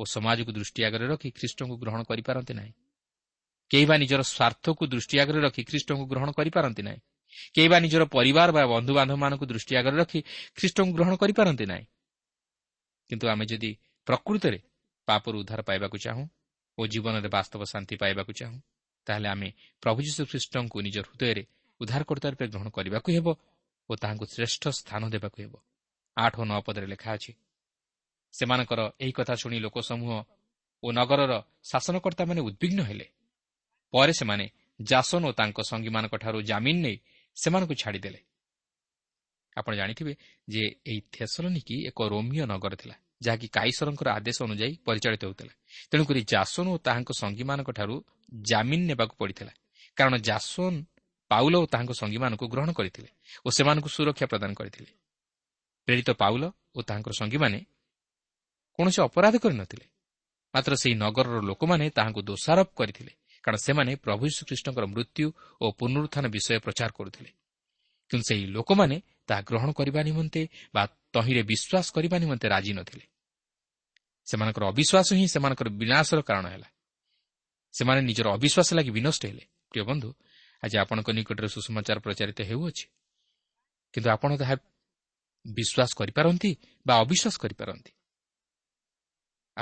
[0.00, 2.72] ଓ ସମାଜକୁ ଦୃଷ୍ଟି ଆଗରେ ରଖି ଖ୍ରୀଷ୍ଟଙ୍କୁ ଗ୍ରହଣ କରିପାରନ୍ତି ନାହିଁ।
[3.70, 7.00] କେହି ବା ନିଜର ସ୍ୱାର୍ଥକୁ ଦୃଷ୍ଟି ଆଗରେ ରଖି ଖ୍ରୀଷ୍ଟଙ୍କୁ ଗ୍ରହଣ କରିପାରନ୍ତି ନାହିଁ।
[7.54, 10.20] କେହି ବା ନିଜର ପରିବାର ବା ବନ୍ଧୁବାନ୍ଧବମାନଙ୍କୁ ଦୃଷ୍ଟି ଆଗରେ ରଖି
[10.56, 11.84] ଖ୍ରୀଷ୍ଟଙ୍କୁ ଗ୍ରହଣ କରିପାରନ୍ତି ନାହିଁ।
[13.10, 13.70] କିନ୍ତୁ ଆମେ ଯଦି
[14.06, 14.58] ପ୍ରକୃତରେ
[15.08, 16.24] ପାପରୁ ଉଦ୍ଧାର ପାଇବାକୁ ଚାହୁଁ
[16.78, 18.58] ଓ ଜୀବନରେ ବାସ୍ତବ ଶାନ୍ତି ପାଇବାକୁ ଚାହୁଁ
[19.06, 19.48] ତାହେଲେ ଆମେ
[19.82, 21.42] ପ୍ରଭୁ ଯୀଶୁ ଖ୍ରୀଷ୍ଟଙ୍କୁ ନିଜ ହୃଦୟରେ
[21.80, 23.28] ଉଦ୍ଧାରକର୍ତ୍ତା ରୂପେ ଗ୍ରହଣ କରିବାକୁ ହେବ
[23.88, 25.54] ଓ ତାହାଙ୍କୁ ଶ୍ରେଷ୍ଠ ସ୍ଥାନ ଦେବାକୁ ହେବ।
[26.16, 27.32] ଆଠ ଓ ନଅ ପଦରେ ଲେଖା ଅଛି
[28.32, 30.10] ସେମାନଙ୍କର ଏହି କଥା ଶୁଣି ଲୋକ ସମୂହ
[30.82, 31.32] ଓ ନଗରର
[31.70, 33.06] ଶାସନକର୍ତ୍ତାମାନେ ଉଦ୍ବିଗ୍ନ ହେଲେ।
[33.94, 34.44] ପରେ ସେମାନେ
[34.80, 36.96] ଜାସନ ଓ ତାଙ୍କ ସଙ୍ଗୀମାନଙ୍କଠାରୁ ଜାମିନ ନେଇ
[37.36, 38.20] ସେମାନଙ୍କୁ ଛାଡ଼ିଦେଲେ।
[39.56, 40.12] ଆପଣ ଜାଣିଥିବେ
[40.48, 45.52] ଯେ ଏହି ଥେସଲନିକି ଏକ ରୋମିଓ ନଗର ଥିଲା ଯାହାକି କାଇଶ୍ୱରଙ୍କର ଆଦେଶ ଅନୁଯାୟୀ ପରିଚାଳିତ ହେଉଥିଲା।
[45.90, 47.94] ତେଣୁକରି ଜାସୋନ ଓ ତାହାଙ୍କ ସଙ୍ଗୀମାନଙ୍କଠାରୁ
[48.42, 49.52] ଜାମିନ ନେବାକୁ ପଡ଼ିଥିଲା
[49.96, 50.74] କାରଣ ଜାସୋନ
[51.30, 53.10] ପାଉଲ ଓ ତାହାଙ୍କ ସଙ୍ଗୀମାନଙ୍କୁ ଗ୍ରହଣ କରିଥିଲେ
[53.46, 54.90] ଓ ସେମାନଙ୍କୁ ସୁରକ୍ଷା ପ୍ରଦାନ କରିଥିଲେ।
[55.88, 56.42] ପ୍ରେରିତ ପାଉଲ
[56.76, 57.58] ଓ ତାହାଙ୍କର ସଙ୍ଗୀମାନେ
[58.80, 59.86] କୌଣସି ଅପରାଧ କରିନଥିଲେ।
[60.54, 63.12] ମାତ୍ର ସେହି ନଗରର ଲୋକମାନେ ତାହାଙ୍କୁ ଦୋଷାରୋପ କରିଥିଲେ
[63.44, 67.30] କାରଣ ସେମାନେ ପ୍ରଭୁ ଶ୍ରୀକୃଷ୍ଣଙ୍କର ମୃତ୍ୟୁ ଓ ପୁନରୁତ୍ଥାନ ବିଷୟ ପ୍ରଚାର କରୁଥିଲେ।
[68.10, 73.04] କିନ୍ତୁ ସେହି ଲୋକମାନେ ତାହା ଗ୍ରହଣ କରିବା ନିମନ୍ତେ ବା ତହିଁରେ ବିଶ୍ୱାସ କରିବା ନିମନ୍ତେ ରାଜି ନଥିଲେ।
[74.30, 76.68] ସେମାନଙ୍କର ଅବିଶ୍ୱାସ ହିଁ ସେମାନଙ୍କର ବିନାଶର କାରଣ ହେଲା।
[77.72, 80.12] ସେମାନେ ନିଜର ଅବିଶ୍ୱାସ ଲାଗି ବିନଷ୍ଟ ହେଲେ। ପ୍ରିୟ ବନ୍ଧୁ
[80.62, 82.84] ଆଜି ଆପଣଙ୍କ ନିକଟରେ ସୁସମାଚାର ପ୍ରଚାରିତ ହେଉଅଛି।
[83.92, 84.56] କିନ୍ତୁ ଆପଣ ତାହା
[85.46, 87.92] ବିଶ୍ୱାସ କରିପାରନ୍ତି ବା ଅବିଶ୍ୱାସ କରିପାରନ୍ତି?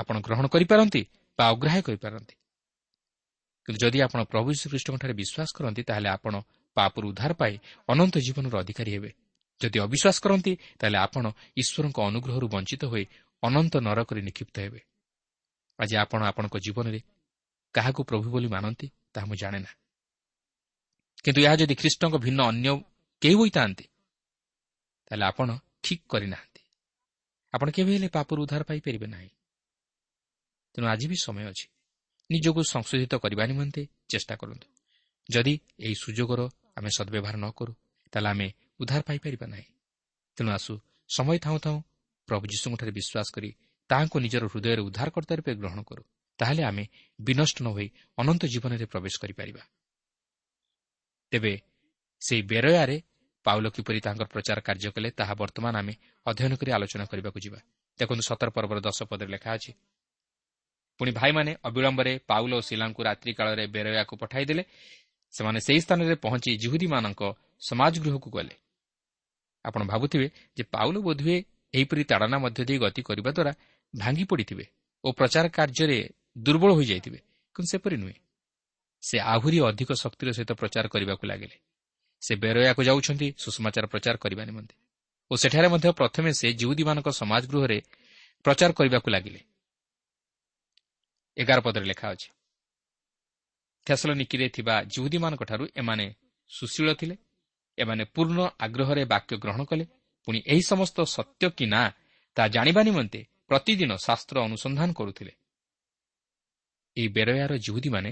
[0.01, 1.01] ଆପଣ ଗ୍ରହଣ କରିପାରନ୍ତି
[1.39, 2.35] ବା ଅଗ୍ରାହ୍ୟ କରିପାରନ୍ତି।
[3.65, 6.33] କିନ୍ତୁ ଯଦି ଆପଣ ପ୍ରଭୁ ଶ୍ରୀକୃଷ୍ଣଙ୍କଠାରେ ବିଶ୍ୱାସ କରନ୍ତି ତାହେଲେ ଆପଣ
[6.77, 7.53] ପାପରୁ ଉଦ୍ଧାର ପାଇ
[7.87, 9.11] ଅନନ୍ତ ଜୀବନର ଅଧିକାରୀ ହେବେ।
[9.61, 11.25] ଯଦି ଅବିଶ୍ୱାସ କରନ୍ତି ତାହେଲେ ଆପଣ
[11.57, 13.03] ଈଶ୍ୱରଙ୍କ ଅନୁଗ୍ରହରୁ ବଞ୍ଚିତ ହୋଇ
[13.43, 14.79] ଅନନ୍ତ ନରକରେ ନିକ୍ଷିପ୍ତ ହେବେ।
[15.79, 16.99] ଆଜି ଆପଣ ଆପଣଙ୍କ ଜୀବନରେ
[17.75, 19.71] କାହାକୁ ପ୍ରଭୁ ବୋଲି ମାନନ୍ତି ତାହା ମୁଁ ଜାଣେ ନା।
[21.25, 22.69] କିନ୍ତୁ ଏହା ଯଦି ଖ୍ରୀଷ୍ଟଙ୍କ ଭିନ୍ନ ଅନ୍ୟ
[23.21, 23.85] କେହି ହୋଇଥାନ୍ତି
[25.07, 25.49] ତାହେଲେ ଆପଣ
[25.83, 26.61] ଠିକ୍ କରିନାହାନ୍ତି।
[27.53, 29.29] ଆପଣ କେବେ ହେଲେ ପାପରୁ ଉଦ୍ଧାର ପାଇପାରିବେ ନାହିଁ।
[30.75, 31.65] ତେଣୁ ଆଜି ବି ସମୟ ଅଛି।
[32.29, 34.67] ନିଜକୁ ସଂଶୋଧିତ କରିବା ନିମନ୍ତେ ଚେଷ୍ଟା କରନ୍ତୁ।
[35.29, 36.41] ଯଦି ଏହି ସୁଯୋଗର
[36.77, 37.73] ଆମେ ସଦ୍ବ୍ୟବହାର ନ କରୁ
[38.13, 38.47] ତାହେଲେ ଆମେ
[38.79, 39.67] ଉଦ୍ଧାର ପାଇପାରିବା ନାହିଁ।
[40.37, 40.73] ତେଣୁ ଆସୁ
[41.09, 41.79] ସମୟ ଥାଉଁ ଥାଉଁ
[42.27, 43.49] ପ୍ରଭୁ ଯୀଶୁଙ୍କଠାରେ ବିଶ୍ୱାସ କରି
[43.89, 46.03] ତାହାଙ୍କୁ ନିଜର ହୃଦୟରେ ଉଦ୍ଧାରକର୍ତ୍ତା ରୂପେ ଗ୍ରହଣ କରୁ
[46.39, 46.83] ତାହେଲେ ଆମେ
[47.19, 49.63] ବିନଷ୍ଟ ନ ହୋଇ ଅନନ୍ତ ଜୀବନରେ ପ୍ରବେଶ କରିପାରିବା।
[51.31, 51.53] ତେବେ
[52.21, 52.97] ସେହି ବେରୟାରେ
[53.45, 55.93] ପାଉଲ କିପରି ତାଙ୍କର ପ୍ରଚାର କାର୍ଯ୍ୟ କଲେ ତାହା ବର୍ତ୍ତମାନ ଆମେ
[56.25, 57.59] ଅଧ୍ୟୟନ କରି ଆଲୋଚନା କରିବାକୁ ଯିବା।
[57.99, 59.71] ଦେଖନ୍ତୁ ସତର ପର୍ବର ଦଶ ପଦରେ ଲେଖା ଅଛି
[60.99, 64.63] ପୁଣି ଭାଇମାନେ ଅବିଳମ୍ବରେ ପାଉଲ ଓ ଶିଲାଙ୍କୁ ରାତ୍ରିକାଳରେ ବେରୟାକୁ ପଠାଇଦେଲେ।
[65.33, 67.21] ସେମାନେ ସେହି ସ୍ଥାନରେ ପହଞ୍ଚି ଜିହୁଦୀମାନଙ୍କ
[67.69, 68.55] ସମାଜଗୃହକୁ ଗଲେ।
[69.65, 71.37] ଆପଣ ଭାବୁଥିବେ ଯେ ପାଉଲ ବୋଧହୁଏ
[71.73, 73.51] ଏହିପରି ତାଡ଼ନା ମଧ୍ୟ ଦେଇ ଗତି କରିବା ଦ୍ୱାରା
[73.93, 74.65] ଭାଙ୍ଗି ପଡ଼ିଥିବେ
[75.03, 77.19] ଓ ପ୍ରଚାର କାର୍ଯ୍ୟରେ ଦୁର୍ବଳ ହୋଇଯାଇଥିବେ।
[77.55, 78.17] କିନ୍ତୁ ସେପରି ନୁହେଁ।
[79.01, 81.57] ସେ ଆହୁରି ଅଧିକ ଶକ୍ତିର ସହିତ ପ୍ରଚାର କରିବାକୁ ଲାଗିଲେ।
[82.21, 84.75] ସେ ବେରୟାକୁ ଯାଉଛନ୍ତି ସୁଷମାଚାର ପ୍ରଚାର କରିବା ନିମନ୍ତେ।
[85.31, 87.81] ଓ ସେଠାରେ ମଧ୍ୟ ପ୍ରଥମେ ସେ ଜିଉଦୀମାନଙ୍କ ସମାଜଗୃହରେ
[88.45, 89.39] ପ୍ରଚାର କରିବାକୁ ଲାଗିଲେ।
[91.39, 92.29] ଏଗାର ପଦରେ ଲେଖା ଅଛି।
[93.87, 96.05] ଥେସଲନିକିରେ ଥିବା ଜିହୁଦୀମାନଙ୍କଠାରୁ ଏମାନେ
[96.49, 97.15] ସୁଶୀଳ ଥିଲେ
[97.77, 99.85] ଏମାନେ ପୂର୍ଣ୍ଣ ଆଗ୍ରହରେ ବାକ୍ୟ ଗ୍ରହଣ କଲେ
[100.27, 101.81] ପୁଣି ଏହି ସମସ୍ତ ସତ୍ୟ କି ନା
[102.37, 105.33] ତାହା ଜାଣିବା ନିମନ୍ତେ ପ୍ରତିଦିନ ଶାସ୍ତ୍ର ଅନୁସନ୍ଧାନ କରୁଥିଲେ।
[106.97, 108.11] ଏହି ବେରୟାର ଜିହୁଦୀମାନେ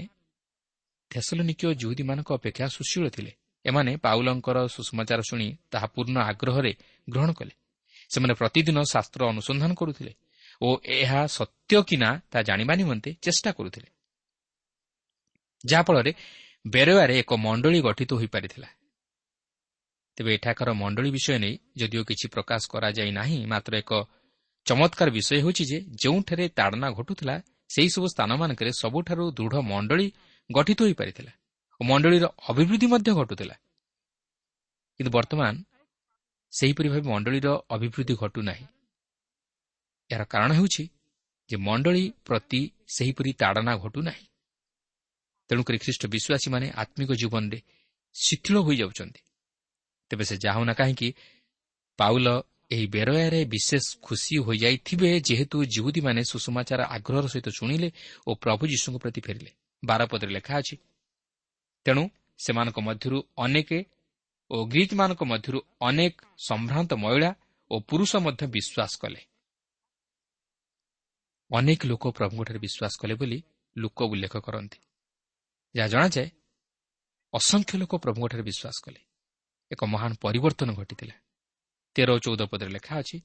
[1.10, 3.32] ଥେସଲନିକୀୟ ଜିହୁଦୀମାନଙ୍କ ଅପେକ୍ଷା ସୁଶୀଳ ଥିଲେ।
[3.64, 6.72] ଏମାନେ ପାଉଲଙ୍କର ସୁଷମାଚାର ଶୁଣି ତାହା ପୂର୍ଣ୍ଣ ଆଗ୍ରହରେ
[7.10, 7.54] ଗ୍ରହଣ କଲେ।
[8.08, 10.12] ସେମାନେ ପ୍ରତିଦିନ ଶାସ୍ତ୍ର ଅନୁସନ୍ଧାନ କରୁଥିଲେ।
[10.60, 13.88] ଓ ଏହା ସତ୍ୟ କି ନା ତାହା ଜାଣିବା ନିମନ୍ତେ ଚେଷ୍ଟା କରୁଥିଲେ।
[15.64, 16.12] ଯାହାଫଳରେ
[16.64, 18.68] ବେରୟାରେ ଏକ ମଣ୍ଡଳୀ ଗଠିତ ହୋଇପାରିଥିଲା।
[20.16, 23.92] ତେବେ ଏଠାକାର ମଣ୍ଡଳୀ ବିଷୟ ନେଇ ଯଦିଓ କିଛି ପ୍ରକାଶ କରାଯାଇ ନାହିଁ ମାତ୍ର ଏକ
[24.66, 27.34] ଚମତ୍କାର ବିଷୟ ହେଉଛି ଯେ ଯେଉଁଠାରେ ତାଡ଼ନା ଘଟୁଥିଲା
[27.74, 30.06] ସେହିସବୁ ସ୍ଥାନମାନଙ୍କରେ ସବୁଠାରୁ ଦୃଢ଼ ମଣ୍ଡଳୀ
[30.50, 31.32] ଗଠିତ ହୋଇପାରିଥିଲା
[31.80, 33.56] ଓ ମଣ୍ଡଳୀର ଅଭିବୃଦ୍ଧି ମଧ୍ୟ ଘଟୁଥିଲା।
[35.00, 35.54] କିନ୍ତୁ ବର୍ତ୍ତମାନ
[36.52, 38.64] ସେହିପରି ଭାବେ ମଣ୍ଡଳୀର ଅଭିବୃଦ୍ଧି ଘଟୁନାହିଁ।
[40.10, 40.84] ଏହାର କାରଣ ହେଉଛି
[41.50, 42.60] ଯେ ମଣ୍ଡଳୀ ପ୍ରତି
[42.96, 44.26] ସେହିପରି ତାଡ଼ନା ଘଟୁନାହିଁ।
[45.50, 47.58] ତେଣୁକରି ଖ୍ରୀଷ୍ଟ ବିଶ୍ୱାସୀମାନେ ଆତ୍ମିକ ଜୀବନରେ
[48.14, 49.20] ଶିଥିଳ ହୋଇଯାଉଛନ୍ତି।
[50.10, 51.08] ତେବେ ସେ ଯାହୁନା କାହିଁକି
[51.98, 52.26] ପାଉଲ
[52.70, 57.88] ଏହି ବେରୟାରେ ବିଶେଷ ଖୁସି ହୋଇଯାଇଥିବେ ଯେହେତୁ ଜିହୁଦୀମାନେ ସୁଷମାଚାର ଆଗ୍ରହର ସହିତ ଶୁଣିଲେ
[58.26, 59.50] ଓ ପ୍ରଭୁ ଯୀଶୁଙ୍କ ପ୍ରତି ଫେରିଲେ।
[59.82, 60.76] ବାରପଦରେ ଲେଖା ଅଛି
[61.86, 62.02] ତେଣୁ
[62.38, 63.70] ସେମାନଙ୍କ ମଧ୍ୟରୁ ଅନେକ
[64.50, 66.14] ଓ ଗ୍ରୀକ୍ମାନଙ୍କ ମଧ୍ୟରୁ ଅନେକ
[66.48, 67.30] ସମ୍ଭ୍ରାନ୍ତ ମହିଳା
[67.70, 69.20] ଓ ପୁରୁଷ ମଧ୍ୟ ବିଶ୍ୱାସ କଲେ।
[71.50, 73.38] ଅନେକ ଲୋକ ପ୍ରଭୁଙ୍କଠାରେ ବିଶ୍ୱାସ କଲେ ବୋଲି
[73.76, 74.78] ଲୋକ ଉଲ୍ଲେଖ କରନ୍ତି।
[75.74, 76.28] ଯାହା ଜଣାଯାଏ
[77.34, 79.00] ଅସଂଖ୍ୟ ଲୋକ ପ୍ରଭୁଙ୍କଠାରେ ବିଶ୍ୱାସ କଲେ।
[79.70, 81.16] ଏକ ମହାନ ପରିବର୍ତ୍ତନ ଘଟିଥିଲା।
[81.96, 83.16] ତେର ଓ ଚଉଦ ପଦରେ ଲେଖା ଅଛି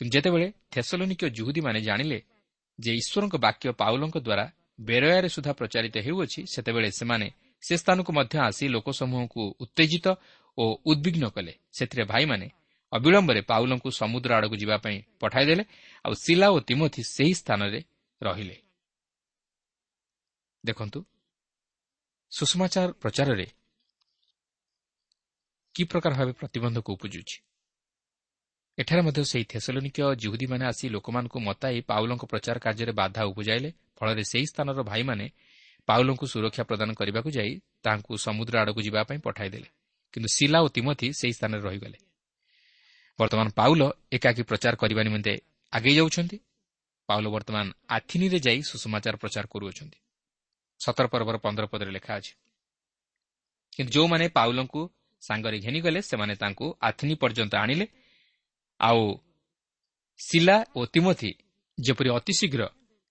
[0.00, 2.18] କିନ୍ତୁ ଯେତେବେଳେ ଥେସଲୋନିକ ଜୁହୁଦୀମାନେ ଜାଣିଲେ
[2.78, 4.44] ଯେ ଈଶ୍ୱରଙ୍କ ବାକ୍ୟ ପାଉଲଙ୍କ ଦ୍ୱାରା
[4.88, 7.26] ବେରୟାରେ ସୁଦ୍ଧା ପ୍ରଚାରିତ ହେଉଅଛି ସେତେବେଳେ ସେମାନେ
[7.62, 10.06] ସେ ସ୍ଥାନକୁ ମଧ୍ୟ ଆସି ଲୋକସମୂହଙ୍କୁ ଉତ୍ତେଜିତ
[10.58, 12.46] ଓ ଉଦ୍ବିଗ୍ନ କଲେ। ସେଥିରେ ଭାଇମାନେ
[12.92, 15.64] ଅବିଳମ୍ବରେ ପାଉଲଙ୍କୁ ସମୁଦ୍ର ଆଡ଼କୁ ଯିବା ପାଇଁ ପଠାଇଦେଲେ
[16.04, 17.80] ଆଉ ଶିଲା ଓ ତିମଥି ସେହି ସ୍ଥାନରେ
[18.22, 18.56] ରହିଲେ।
[20.64, 21.00] ଦେଖନ୍ତୁ
[22.32, 23.46] ସୁଷମାଚାର ପ୍ରଚାରରେ
[25.74, 27.36] କି ପ୍ରକାର ଭାବେ ପ୍ରତିବନ୍ଧକ ଉପୁଜୁଛି?
[28.78, 34.46] ଏଠାରେ ମଧ୍ୟ ସେହି ଥେସଲୋନିକ ଜୁହୁଦୀମାନେ ଆସି ଲୋକମାନଙ୍କୁ ମତାଇ ପାଉଲଙ୍କ ପ୍ରଚାର କାର୍ଯ୍ୟରେ ବାଧା ଉପୁଜାଇଲେ ଫଳରେ ସେହି
[34.46, 35.26] ସ୍ଥାନର ଭାଇମାନେ
[35.88, 37.52] ପାଉଲଙ୍କୁ ସୁରକ୍ଷା ପ୍ରଦାନ କରିବାକୁ ଯାଇ
[37.84, 39.68] ତାହାଙ୍କୁ ସମୁଦ୍ର ଆଡ଼କୁ ଯିବା ପାଇଁ ପଠାଇଦେଲେ।
[40.14, 41.98] କିନ୍ତୁ ଶିଲା ଓ ତିମଥି ସେହି ସ୍ଥାନରେ ରହିଗଲେ।
[43.18, 45.32] ବର୍ତ୍ତମାନ ପାଉଲ ଏକାକୀ ପ୍ରଚାର କରିବା ନିମନ୍ତେ
[45.72, 46.36] ଆଗେଇ ଯାଉଛନ୍ତି।
[47.08, 49.98] ପାଉଲ ବର୍ତ୍ତମାନ ଆଥିନିରେ ଯାଇ ସୁଷମାଚାର ପ୍ରଚାର କରୁଅଛନ୍ତି।
[50.80, 52.32] ସତର ପର୍ବର ପନ୍ଦର ପଦରେ ଲେଖା ଅଛି
[53.72, 54.80] କିନ୍ତୁ ଯେଉଁମାନେ ପାଉଲଙ୍କୁ
[55.22, 57.86] ସାଙ୍ଗରେ ଘେନିଗଲେ ସେମାନେ ତାଙ୍କୁ ଆଥିନି ପର୍ଯ୍ୟନ୍ତ ଆଣିଲେ।
[58.80, 59.02] ଆଉ
[60.20, 61.30] ଶିଲା ଓ ତିମଥି
[61.78, 62.62] ଯେପରି ଅତିଶୀଘ୍ର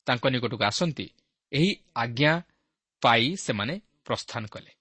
[0.08, 1.06] ତାଙ୍କ ନିକଟକୁ ଆସନ୍ତି
[1.52, 2.32] ଏହି ଆଜ୍ଞା
[3.02, 3.74] ପାଇ ସେମାନେ
[4.06, 4.72] ପ୍ରସ୍ଥାନ କଲେ।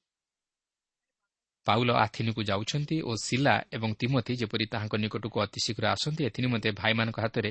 [1.67, 7.51] ପାଉଲ ଆଥିନିକୁ ଯାଉଛନ୍ତି ଓ ଶିଲା ଏବଂ ତିମଥି ଯେପରି ତାହାଙ୍କ ନିକଟକୁ ଅତିଶୀଘ୍ର ଆସନ୍ତି ଏଥିନିମନ୍ତେ ଭାଇମାନଙ୍କ ହାତରେ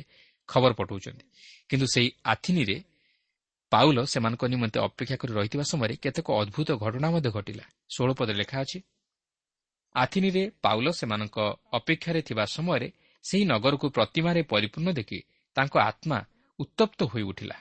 [0.49, 1.25] ଖବର ପଠାଉଛନ୍ତି।
[1.69, 2.77] କିନ୍ତୁ ସେହି ଆଥିନିରେ
[3.71, 8.57] ପାଉଲ ସେମାନଙ୍କ ନିମନ୍ତେ ଅପେକ୍ଷା କରି ରହିଥିବା ସମୟରେ କେତେକ ଅଦ୍ଭୁତ ଘଟଣା ମଧ୍ୟ ଘଟିଲା। ଷୋହଳ ପଦରେ ଲେଖା
[8.61, 8.79] ଅଛି
[9.95, 11.37] ଆଥିନିରେ ପାଉଲ ସେମାନଙ୍କ
[11.73, 12.87] ଅପେକ୍ଷାରେ ଥିବା ସମୟରେ
[13.25, 15.19] ସେହି ନଗରକୁ ପ୍ରତିମାରେ ପରିପୂର୍ଣ୍ଣ ଦେଖି
[15.55, 16.17] ତାଙ୍କ ଆତ୍ମା
[16.59, 17.57] ଉତ୍ତପ୍ତ ହୋଇଉଠିଲା।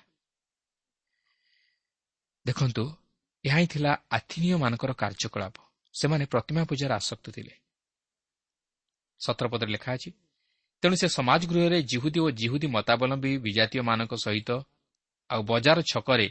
[2.46, 2.84] ଦେଖନ୍ତୁ
[3.44, 5.56] ଏହା ହିଁ ଥିଲା ଆଥିନୀୟମାନଙ୍କର କାର୍ଯ୍ୟକଳାପ।
[5.94, 7.54] ସେମାନେ ପ୍ରତିମା ପୂଜାର ଆସକ୍ତ ଥିଲେ।
[9.20, 10.10] ସତରପଦରେ ଲେଖା ଅଛି
[10.82, 14.50] ତେଣୁ ସେ ସମାଜ ଗୃହରେ ଜିହୁଦୀ ଓ ଜିହୁଦୀ ମତାବଲମ୍ବୀ ବିଜାତୀୟମାନଙ୍କ ସହିତ
[15.30, 16.28] ଆଉ ବଜାର ଛକରେ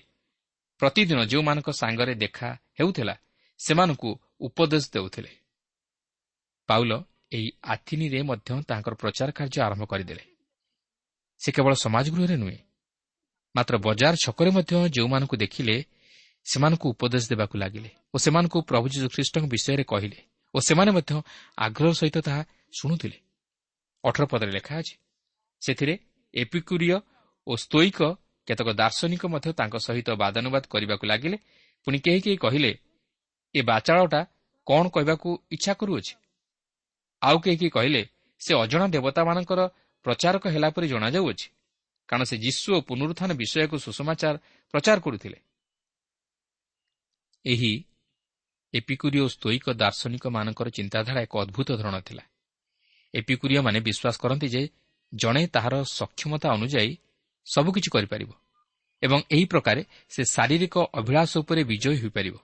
[0.80, 2.49] ପ୍ରତିଦିନ ଯେଉଁମାନଙ୍କ ସାଙ୍ଗରେ ଦେଖା
[2.80, 3.15] ହେଉଥିଲା
[3.60, 5.32] ସେମାନଙ୍କୁ ଉପଦେଶ ଦେଉଥିଲେ।
[6.69, 6.91] ପାଉଲ
[7.32, 10.26] ଏହି ଆଥିନିରେ ମଧ୍ୟ ତାଙ୍କର ପ୍ରଚାର କାର୍ଯ୍ୟ ଆରମ୍ଭ କରିଦେଲେ।
[11.41, 12.60] ସେ କେବଳ ସମାଜ ଗୃହରେ ନୁହେଁ
[13.56, 15.76] ମାତ୍ର ବଜାର ଛକରେ ମଧ୍ୟ ଯେଉଁମାନଙ୍କୁ ଦେଖିଲେ
[16.45, 20.19] ସେମାନଙ୍କୁ ଉପଦେଶ ଦେବାକୁ ଲାଗିଲେ ଓ ସେମାନଙ୍କୁ ପ୍ରଭୁ ଯୀଶୁ ଖ୍ରୀଷ୍ଟଙ୍କ ବିଷୟରେ କହିଲେ
[20.53, 21.12] ଓ ସେମାନେ ମଧ୍ୟ
[21.58, 22.41] ଆଗ୍ରହ ସହିତ ତାହା
[22.79, 23.17] ଶୁଣୁଥିଲେ।
[24.03, 24.95] ଅଠର ପଦରେ ଲେଖା ଅଛି
[25.62, 25.93] ସେଥିରେ
[26.34, 26.97] ଏପିକୁରିୟ
[27.47, 27.99] ଓ ସ୍ତୋଇକ
[28.47, 31.38] କେତେକ ଦାର୍ଶନିକ ମଧ୍ୟ ତାଙ୍କ ସହିତ ବାଦାନୁବାଦ କରିବାକୁ ଲାଗିଲେ।
[31.88, 32.71] ପୁଣି କେହି କେହି କହିଲେ
[33.56, 34.21] ଏ ବାଚାଳଟା
[34.67, 36.13] କ'ଣ କହିବାକୁ ଇଚ୍ଛା କରୁଅଛି?
[37.21, 38.01] ଆଉ କେହି କେହି କହିଲେ
[38.41, 39.62] ସେ ଅଜଣା ଦେବତାମାନଙ୍କର
[40.06, 41.47] ପ୍ରଚାରକ ହେଲା ପରି ଜଣାଯାଉଅଛି
[42.10, 44.36] କାରଣ ସେ ଯୀଶୁ ଓ ପୁନରୁତ୍ଥାନ ବିଷୟକୁ ସୁଷମାଚାର
[44.73, 45.38] ପ୍ରଚାର କରୁଥିଲେ।
[47.45, 47.73] ଏହି
[48.73, 52.23] ଏପିକୁରିୟ ଓ ସ୍ତୋଇକ ଦାର୍ଶନିକମାନଙ୍କର ଚିନ୍ତାଧାରା ଏକ ଅଦ୍ଭୁତ ଧରଣ ଥିଲା।
[53.13, 54.62] ଏପିକୁରିୟମାନେ ବିଶ୍ୱାସ କରନ୍ତି ଯେ
[55.13, 56.91] ଜଣେ ତାହାର ସକ୍ଷମତା ଅନୁଯାୟୀ
[57.47, 58.32] ସବୁକିଛି କରିପାରିବ
[59.01, 62.36] ଏବଂ ଏହି ପ୍ରକାରେ ସେ ଶାରୀରିକ ଅଭିଳାଷ ଉପରେ ବିଜୟୀ ହୋଇପାରିବ।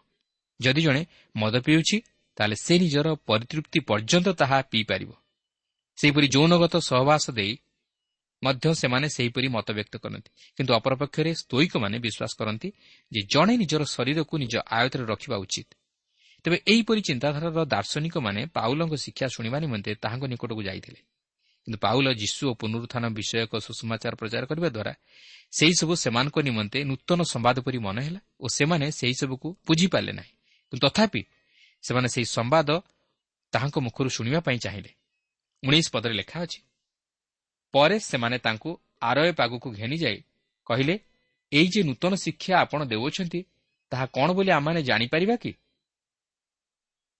[0.59, 1.01] ଯଦି ଜଣେ
[1.35, 1.97] ମଦ ପିଉଛି
[2.37, 5.11] ତାହେଲେ ସେ ନିଜର ପରିତୃପ୍ତି ପର୍ଯ୍ୟନ୍ତ ତାହା ପିଇପାରିବ।
[5.97, 7.53] ସେହିପରି ଯୌନଗତ ସହବାସ ଦେଇ
[8.43, 12.69] ମଧ୍ୟ ସେମାନେ ସେହିପରି ମତବ୍ୟକ୍ତ କରନ୍ତି। କିନ୍ତୁ ଅପରପକ୍ଷରେ ସ୍ତୋଇକମାନେ ବିଶ୍ୱାସ କରନ୍ତି
[13.11, 15.69] ଯେ ଜଣେ ନିଜର ଶରୀରକୁ ନିଜ ଆୟତରେ ରଖିବା ଉଚିତ।
[16.45, 20.99] ତେବେ ଏହିପରି ଚିନ୍ତାଧାରାର ଦାର୍ଶନିକମାନେ ପାଉଲଙ୍କ ଶିକ୍ଷା ଶୁଣିବା ନିମନ୍ତେ ତାହାଙ୍କ ନିକଟକୁ ଯାଇଥିଲେ।
[21.67, 24.93] କିନ୍ତୁ ପାଉଲ ଯୀଶୁ ଓ ପୁନରୁତ୍ଥାନ ବିଷୟକ ସୁଷମାଚାର ପ୍ରଚାର କରିବା ଦ୍ୱାରା
[25.51, 30.33] ସେହିସବୁ ସେମାନଙ୍କ ନିମନ୍ତେ ନୂତନ ସମ୍ବାଦ ପରି ମନେ ହେଲା ଓ ସେମାନେ ସେହିସବୁକୁ ବୁଝିପାରିଲେ ନାହିଁ।
[30.73, 31.21] କିନ୍ତୁ ତଥାପି
[31.83, 32.69] ସେମାନେ ସେହି ସମ୍ବାଦ
[33.53, 34.91] ତାହାଙ୍କ ମୁଖରୁ ଶୁଣିବା ପାଇଁ ଚାହିଁଲେ।
[35.63, 36.59] ଉଣେଇଶ ପଦରେ ଲେଖା ଅଛି
[37.73, 38.69] ପରେ ସେମାନେ ତାଙ୍କୁ
[39.01, 40.19] ଆରୟ ପାଗକୁ ଘେନିଯାଇ
[40.67, 40.95] କହିଲେ
[41.51, 43.39] ଏଇ ଯେ ନୂତନ ଶିକ୍ଷା ଆପଣ ଦେଉଅଛନ୍ତି
[43.91, 45.51] ତାହା କ'ଣ ବୋଲି ଆମମାନେ ଜାଣିପାରିବା କି?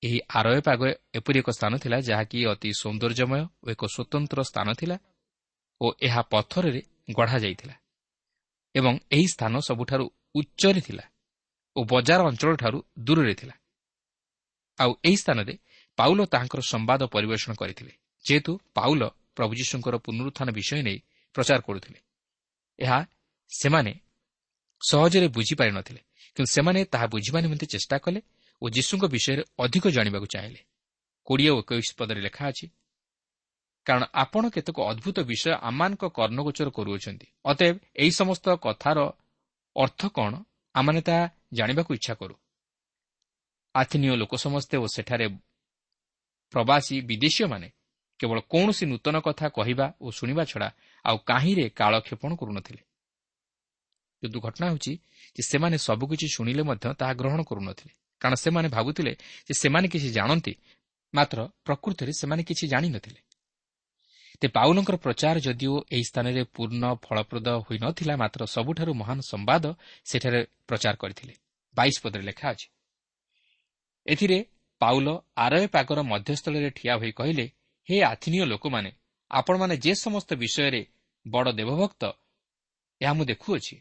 [0.04, 0.82] ଏହି ଆରୟ ପାଗ
[1.14, 4.98] ଏପରି ଏକ ସ୍ଥାନ ଥିଲା ଯାହାକି ଅତି ସୌନ୍ଦର୍ଯ୍ୟମୟ ଓ ଏକ ସ୍ୱତନ୍ତ୍ର ସ୍ଥାନ ଥିଲା
[5.82, 6.82] ଓ ଏହା ପଥରରେ
[7.16, 7.76] ଗଢ଼ାଯାଇଥିଲା
[8.76, 11.06] ଏବଂ ଏହି ସ୍ଥାନ ସବୁଠାରୁ ଉଚ୍ଚରେ ଥିଲା
[11.76, 13.56] ଓ ବଜାର ଅଞ୍ଚଳଠାରୁ ଦୂରରେ ଥିଲା।
[14.80, 15.54] ଆଉ ଏହି ସ୍ଥାନରେ
[15.98, 17.94] ପାଉଲ ତାହାଙ୍କର ସମ୍ବାଦ ପରିବେଷଣ କରିଥିଲେ
[18.26, 19.02] ଯେହେତୁ ପାଉଲ
[19.40, 21.00] ପ୍ରଭୁ ଯୀଶୁଙ୍କର ପୁନରୁତ୍ଥାନ ବିଷୟ ନେଇ
[21.36, 22.00] ପ୍ରଚାର କରୁଥିଲେ।
[22.80, 23.00] ଏହା
[23.52, 23.94] ସେମାନେ
[24.82, 26.02] ସହଜରେ ବୁଝିପାରିନଥିଲେ
[26.38, 28.20] କିନ୍ତୁ ସେମାନେ ତାହା ବୁଝିବା ନିମନ୍ତେ ଚେଷ୍ଟା କଲେ
[28.62, 30.62] ଓ ଯୀଶୁଙ୍କ ବିଷୟରେ ଅଧିକ ଜାଣିବାକୁ ଚାହିଁଲେ।
[31.28, 32.66] କୋଡ଼ିଏ ଓ ଏକୋଇଶ ପଦରେ ଲେଖା ଅଛି
[33.86, 39.00] କାରଣ ଆପଣ କେତେକ ଅଦ୍ଭୁତ ବିଷୟ ଆମମାନଙ୍କ କର୍ଣ୍ଣଗୋଚର କରୁଅଛନ୍ତି। ଅତଏବ ଏହି ସମସ୍ତ କଥାର
[39.76, 40.34] ଅର୍ଥ କ'ଣ?
[40.76, 41.24] ଆମମାନେ ତାହା
[41.58, 42.36] ଜାଣିବାକୁ ଇଚ୍ଛା କରୁ।
[43.76, 45.28] ଆଥିନୀୟ ଲୋକ ସମସ୍ତେ ଓ ସେଠାରେ
[46.54, 47.68] ପ୍ରବାସୀ ବିଦେଶୀୟମାନେ
[48.20, 50.70] କେବଳ କୌଣସି ନୂତନ କଥା କହିବା ଓ ଶୁଣିବା ଛଡ଼ା
[51.06, 52.82] ଆଉ କାହିଁରେ କାଳକ୍ଷେପଣ କରୁନଥିଲେ।
[54.24, 54.94] କିନ୍ତୁ ଘଟଣା ହେଉଛି
[55.36, 59.12] ଯେ ସେମାନେ ସବୁକିଛି ଶୁଣିଲେ ମଧ୍ୟ ତାହା ଗ୍ରହଣ କରୁନଥିଲେ। କାରଣ ସେମାନେ ଭାବୁଥିଲେ
[59.48, 60.54] ଯେ ସେମାନେ କିଛି ଜାଣନ୍ତି
[61.14, 63.22] ମାତ୍ର ପ୍ରକୃତରେ ସେମାନେ କିଛି ଜାଣିନଥିଲେ।
[64.42, 69.66] ତେବେ ପାଉଲଙ୍କର ପ୍ରଚାର ଯଦିଓ ଏହି ସ୍ଥାନରେ ପୂର୍ଣ୍ଣ ଫଳପ୍ରଦ ହୋଇନଥିଲା ମାତ୍ର ସବୁଠାରୁ ମହାନ ସମ୍ବାଦ
[70.06, 71.34] ସେଠାରେ ପ୍ରଚାର କରିଥିଲେ।
[71.76, 72.68] ବାଇଶ ପଦରେ ଲେଖା ଅଛି।
[74.06, 74.46] ଏଥିରେ
[74.82, 77.46] ପାଉଲ ଆରୟ ପାଗର ମଧ୍ୟସ୍ଥଳରେ ଠିଆ ହୋଇ କହିଲେ
[77.90, 78.92] ହେ ଆଥିନୀୟ ଲୋକମାନେ
[79.32, 80.86] ଆପଣମାନେ ଯେ ସମସ୍ତ ବିଷୟରେ
[81.28, 82.04] ବଡ଼ ଦେବଭକ୍ତ
[83.02, 83.76] ଏହା ମୁଁ ଦେଖୁଅଛି।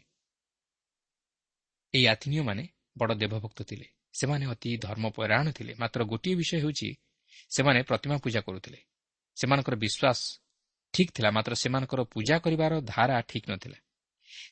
[1.93, 2.63] ଏହି ଆଥିନୀୟମାନେ
[2.97, 6.89] ବଡ଼ ଦେବଭକ୍ତ ଥିଲେ। ସେମାନେ ଅତି ଧର୍ମପରାୟଣ ଥିଲେ। ମାତ୍ର ଗୋଟିଏ ବିଷୟ ହେଉଛି
[7.49, 8.79] ସେମାନେ ପ୍ରତିମା ପୂଜା କରୁଥିଲେ।
[9.37, 10.19] ସେମାନଙ୍କର ବିଶ୍ୱାସ
[10.93, 13.77] ଠିକ୍ ଥିଲା ମାତ୍ର ସେମାନଙ୍କର ପୂଜା କରିବାର ଧାରା ଠିକ୍ ନଥିଲା।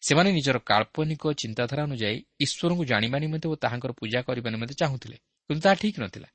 [0.01, 5.17] ସେମାନେ ନିଜର କାଳ୍ପନିକ ଚିନ୍ତାଧାରା ଅନୁଯାୟୀ ଈଶ୍ୱରଙ୍କୁ ଜାଣିବା ନିମନ୍ତେ ଓ ତାହାଙ୍କର ପୂଜା କରିବା ନିମନ୍ତେ ଚାହୁଁଥିଲେ
[5.49, 6.29] କିନ୍ତୁ ତାହା ଠିକ୍ ନଥିଲା।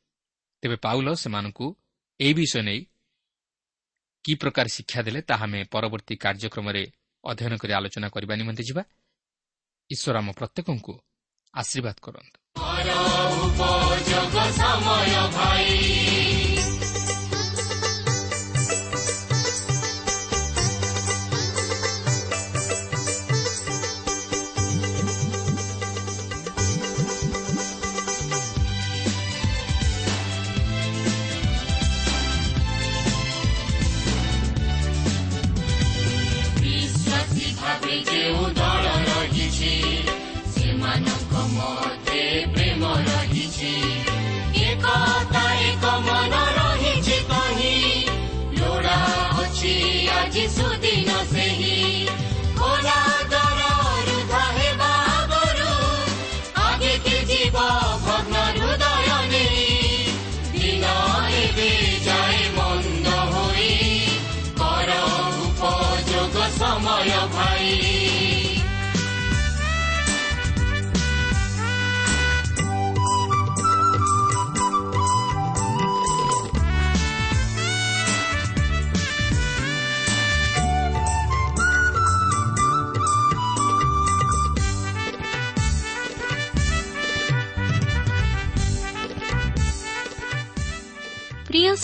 [0.63, 1.67] ତେବେ ପାଉଲ ସେମାନଙ୍କୁ
[2.21, 2.81] ଏହି ବିଷୟ ନେଇ
[4.25, 6.83] କି ପ୍ରକାର ଶିକ୍ଷା ଦେଲେ ତାହା ଆମେ ପରବର୍ତ୍ତୀ କାର୍ଯ୍ୟକ୍ରମରେ
[7.25, 8.83] ଅଧ୍ୟୟନ କରି ଆଲୋଚନା କରିବା ନିମନ୍ତେ ଯିବା।
[9.91, 10.95] ଈଶ୍ୱର ଆମ ପ୍ରତ୍ୟେକଙ୍କୁ
[11.55, 12.37] ଆଶୀର୍ବାଦ କରନ୍ତୁ।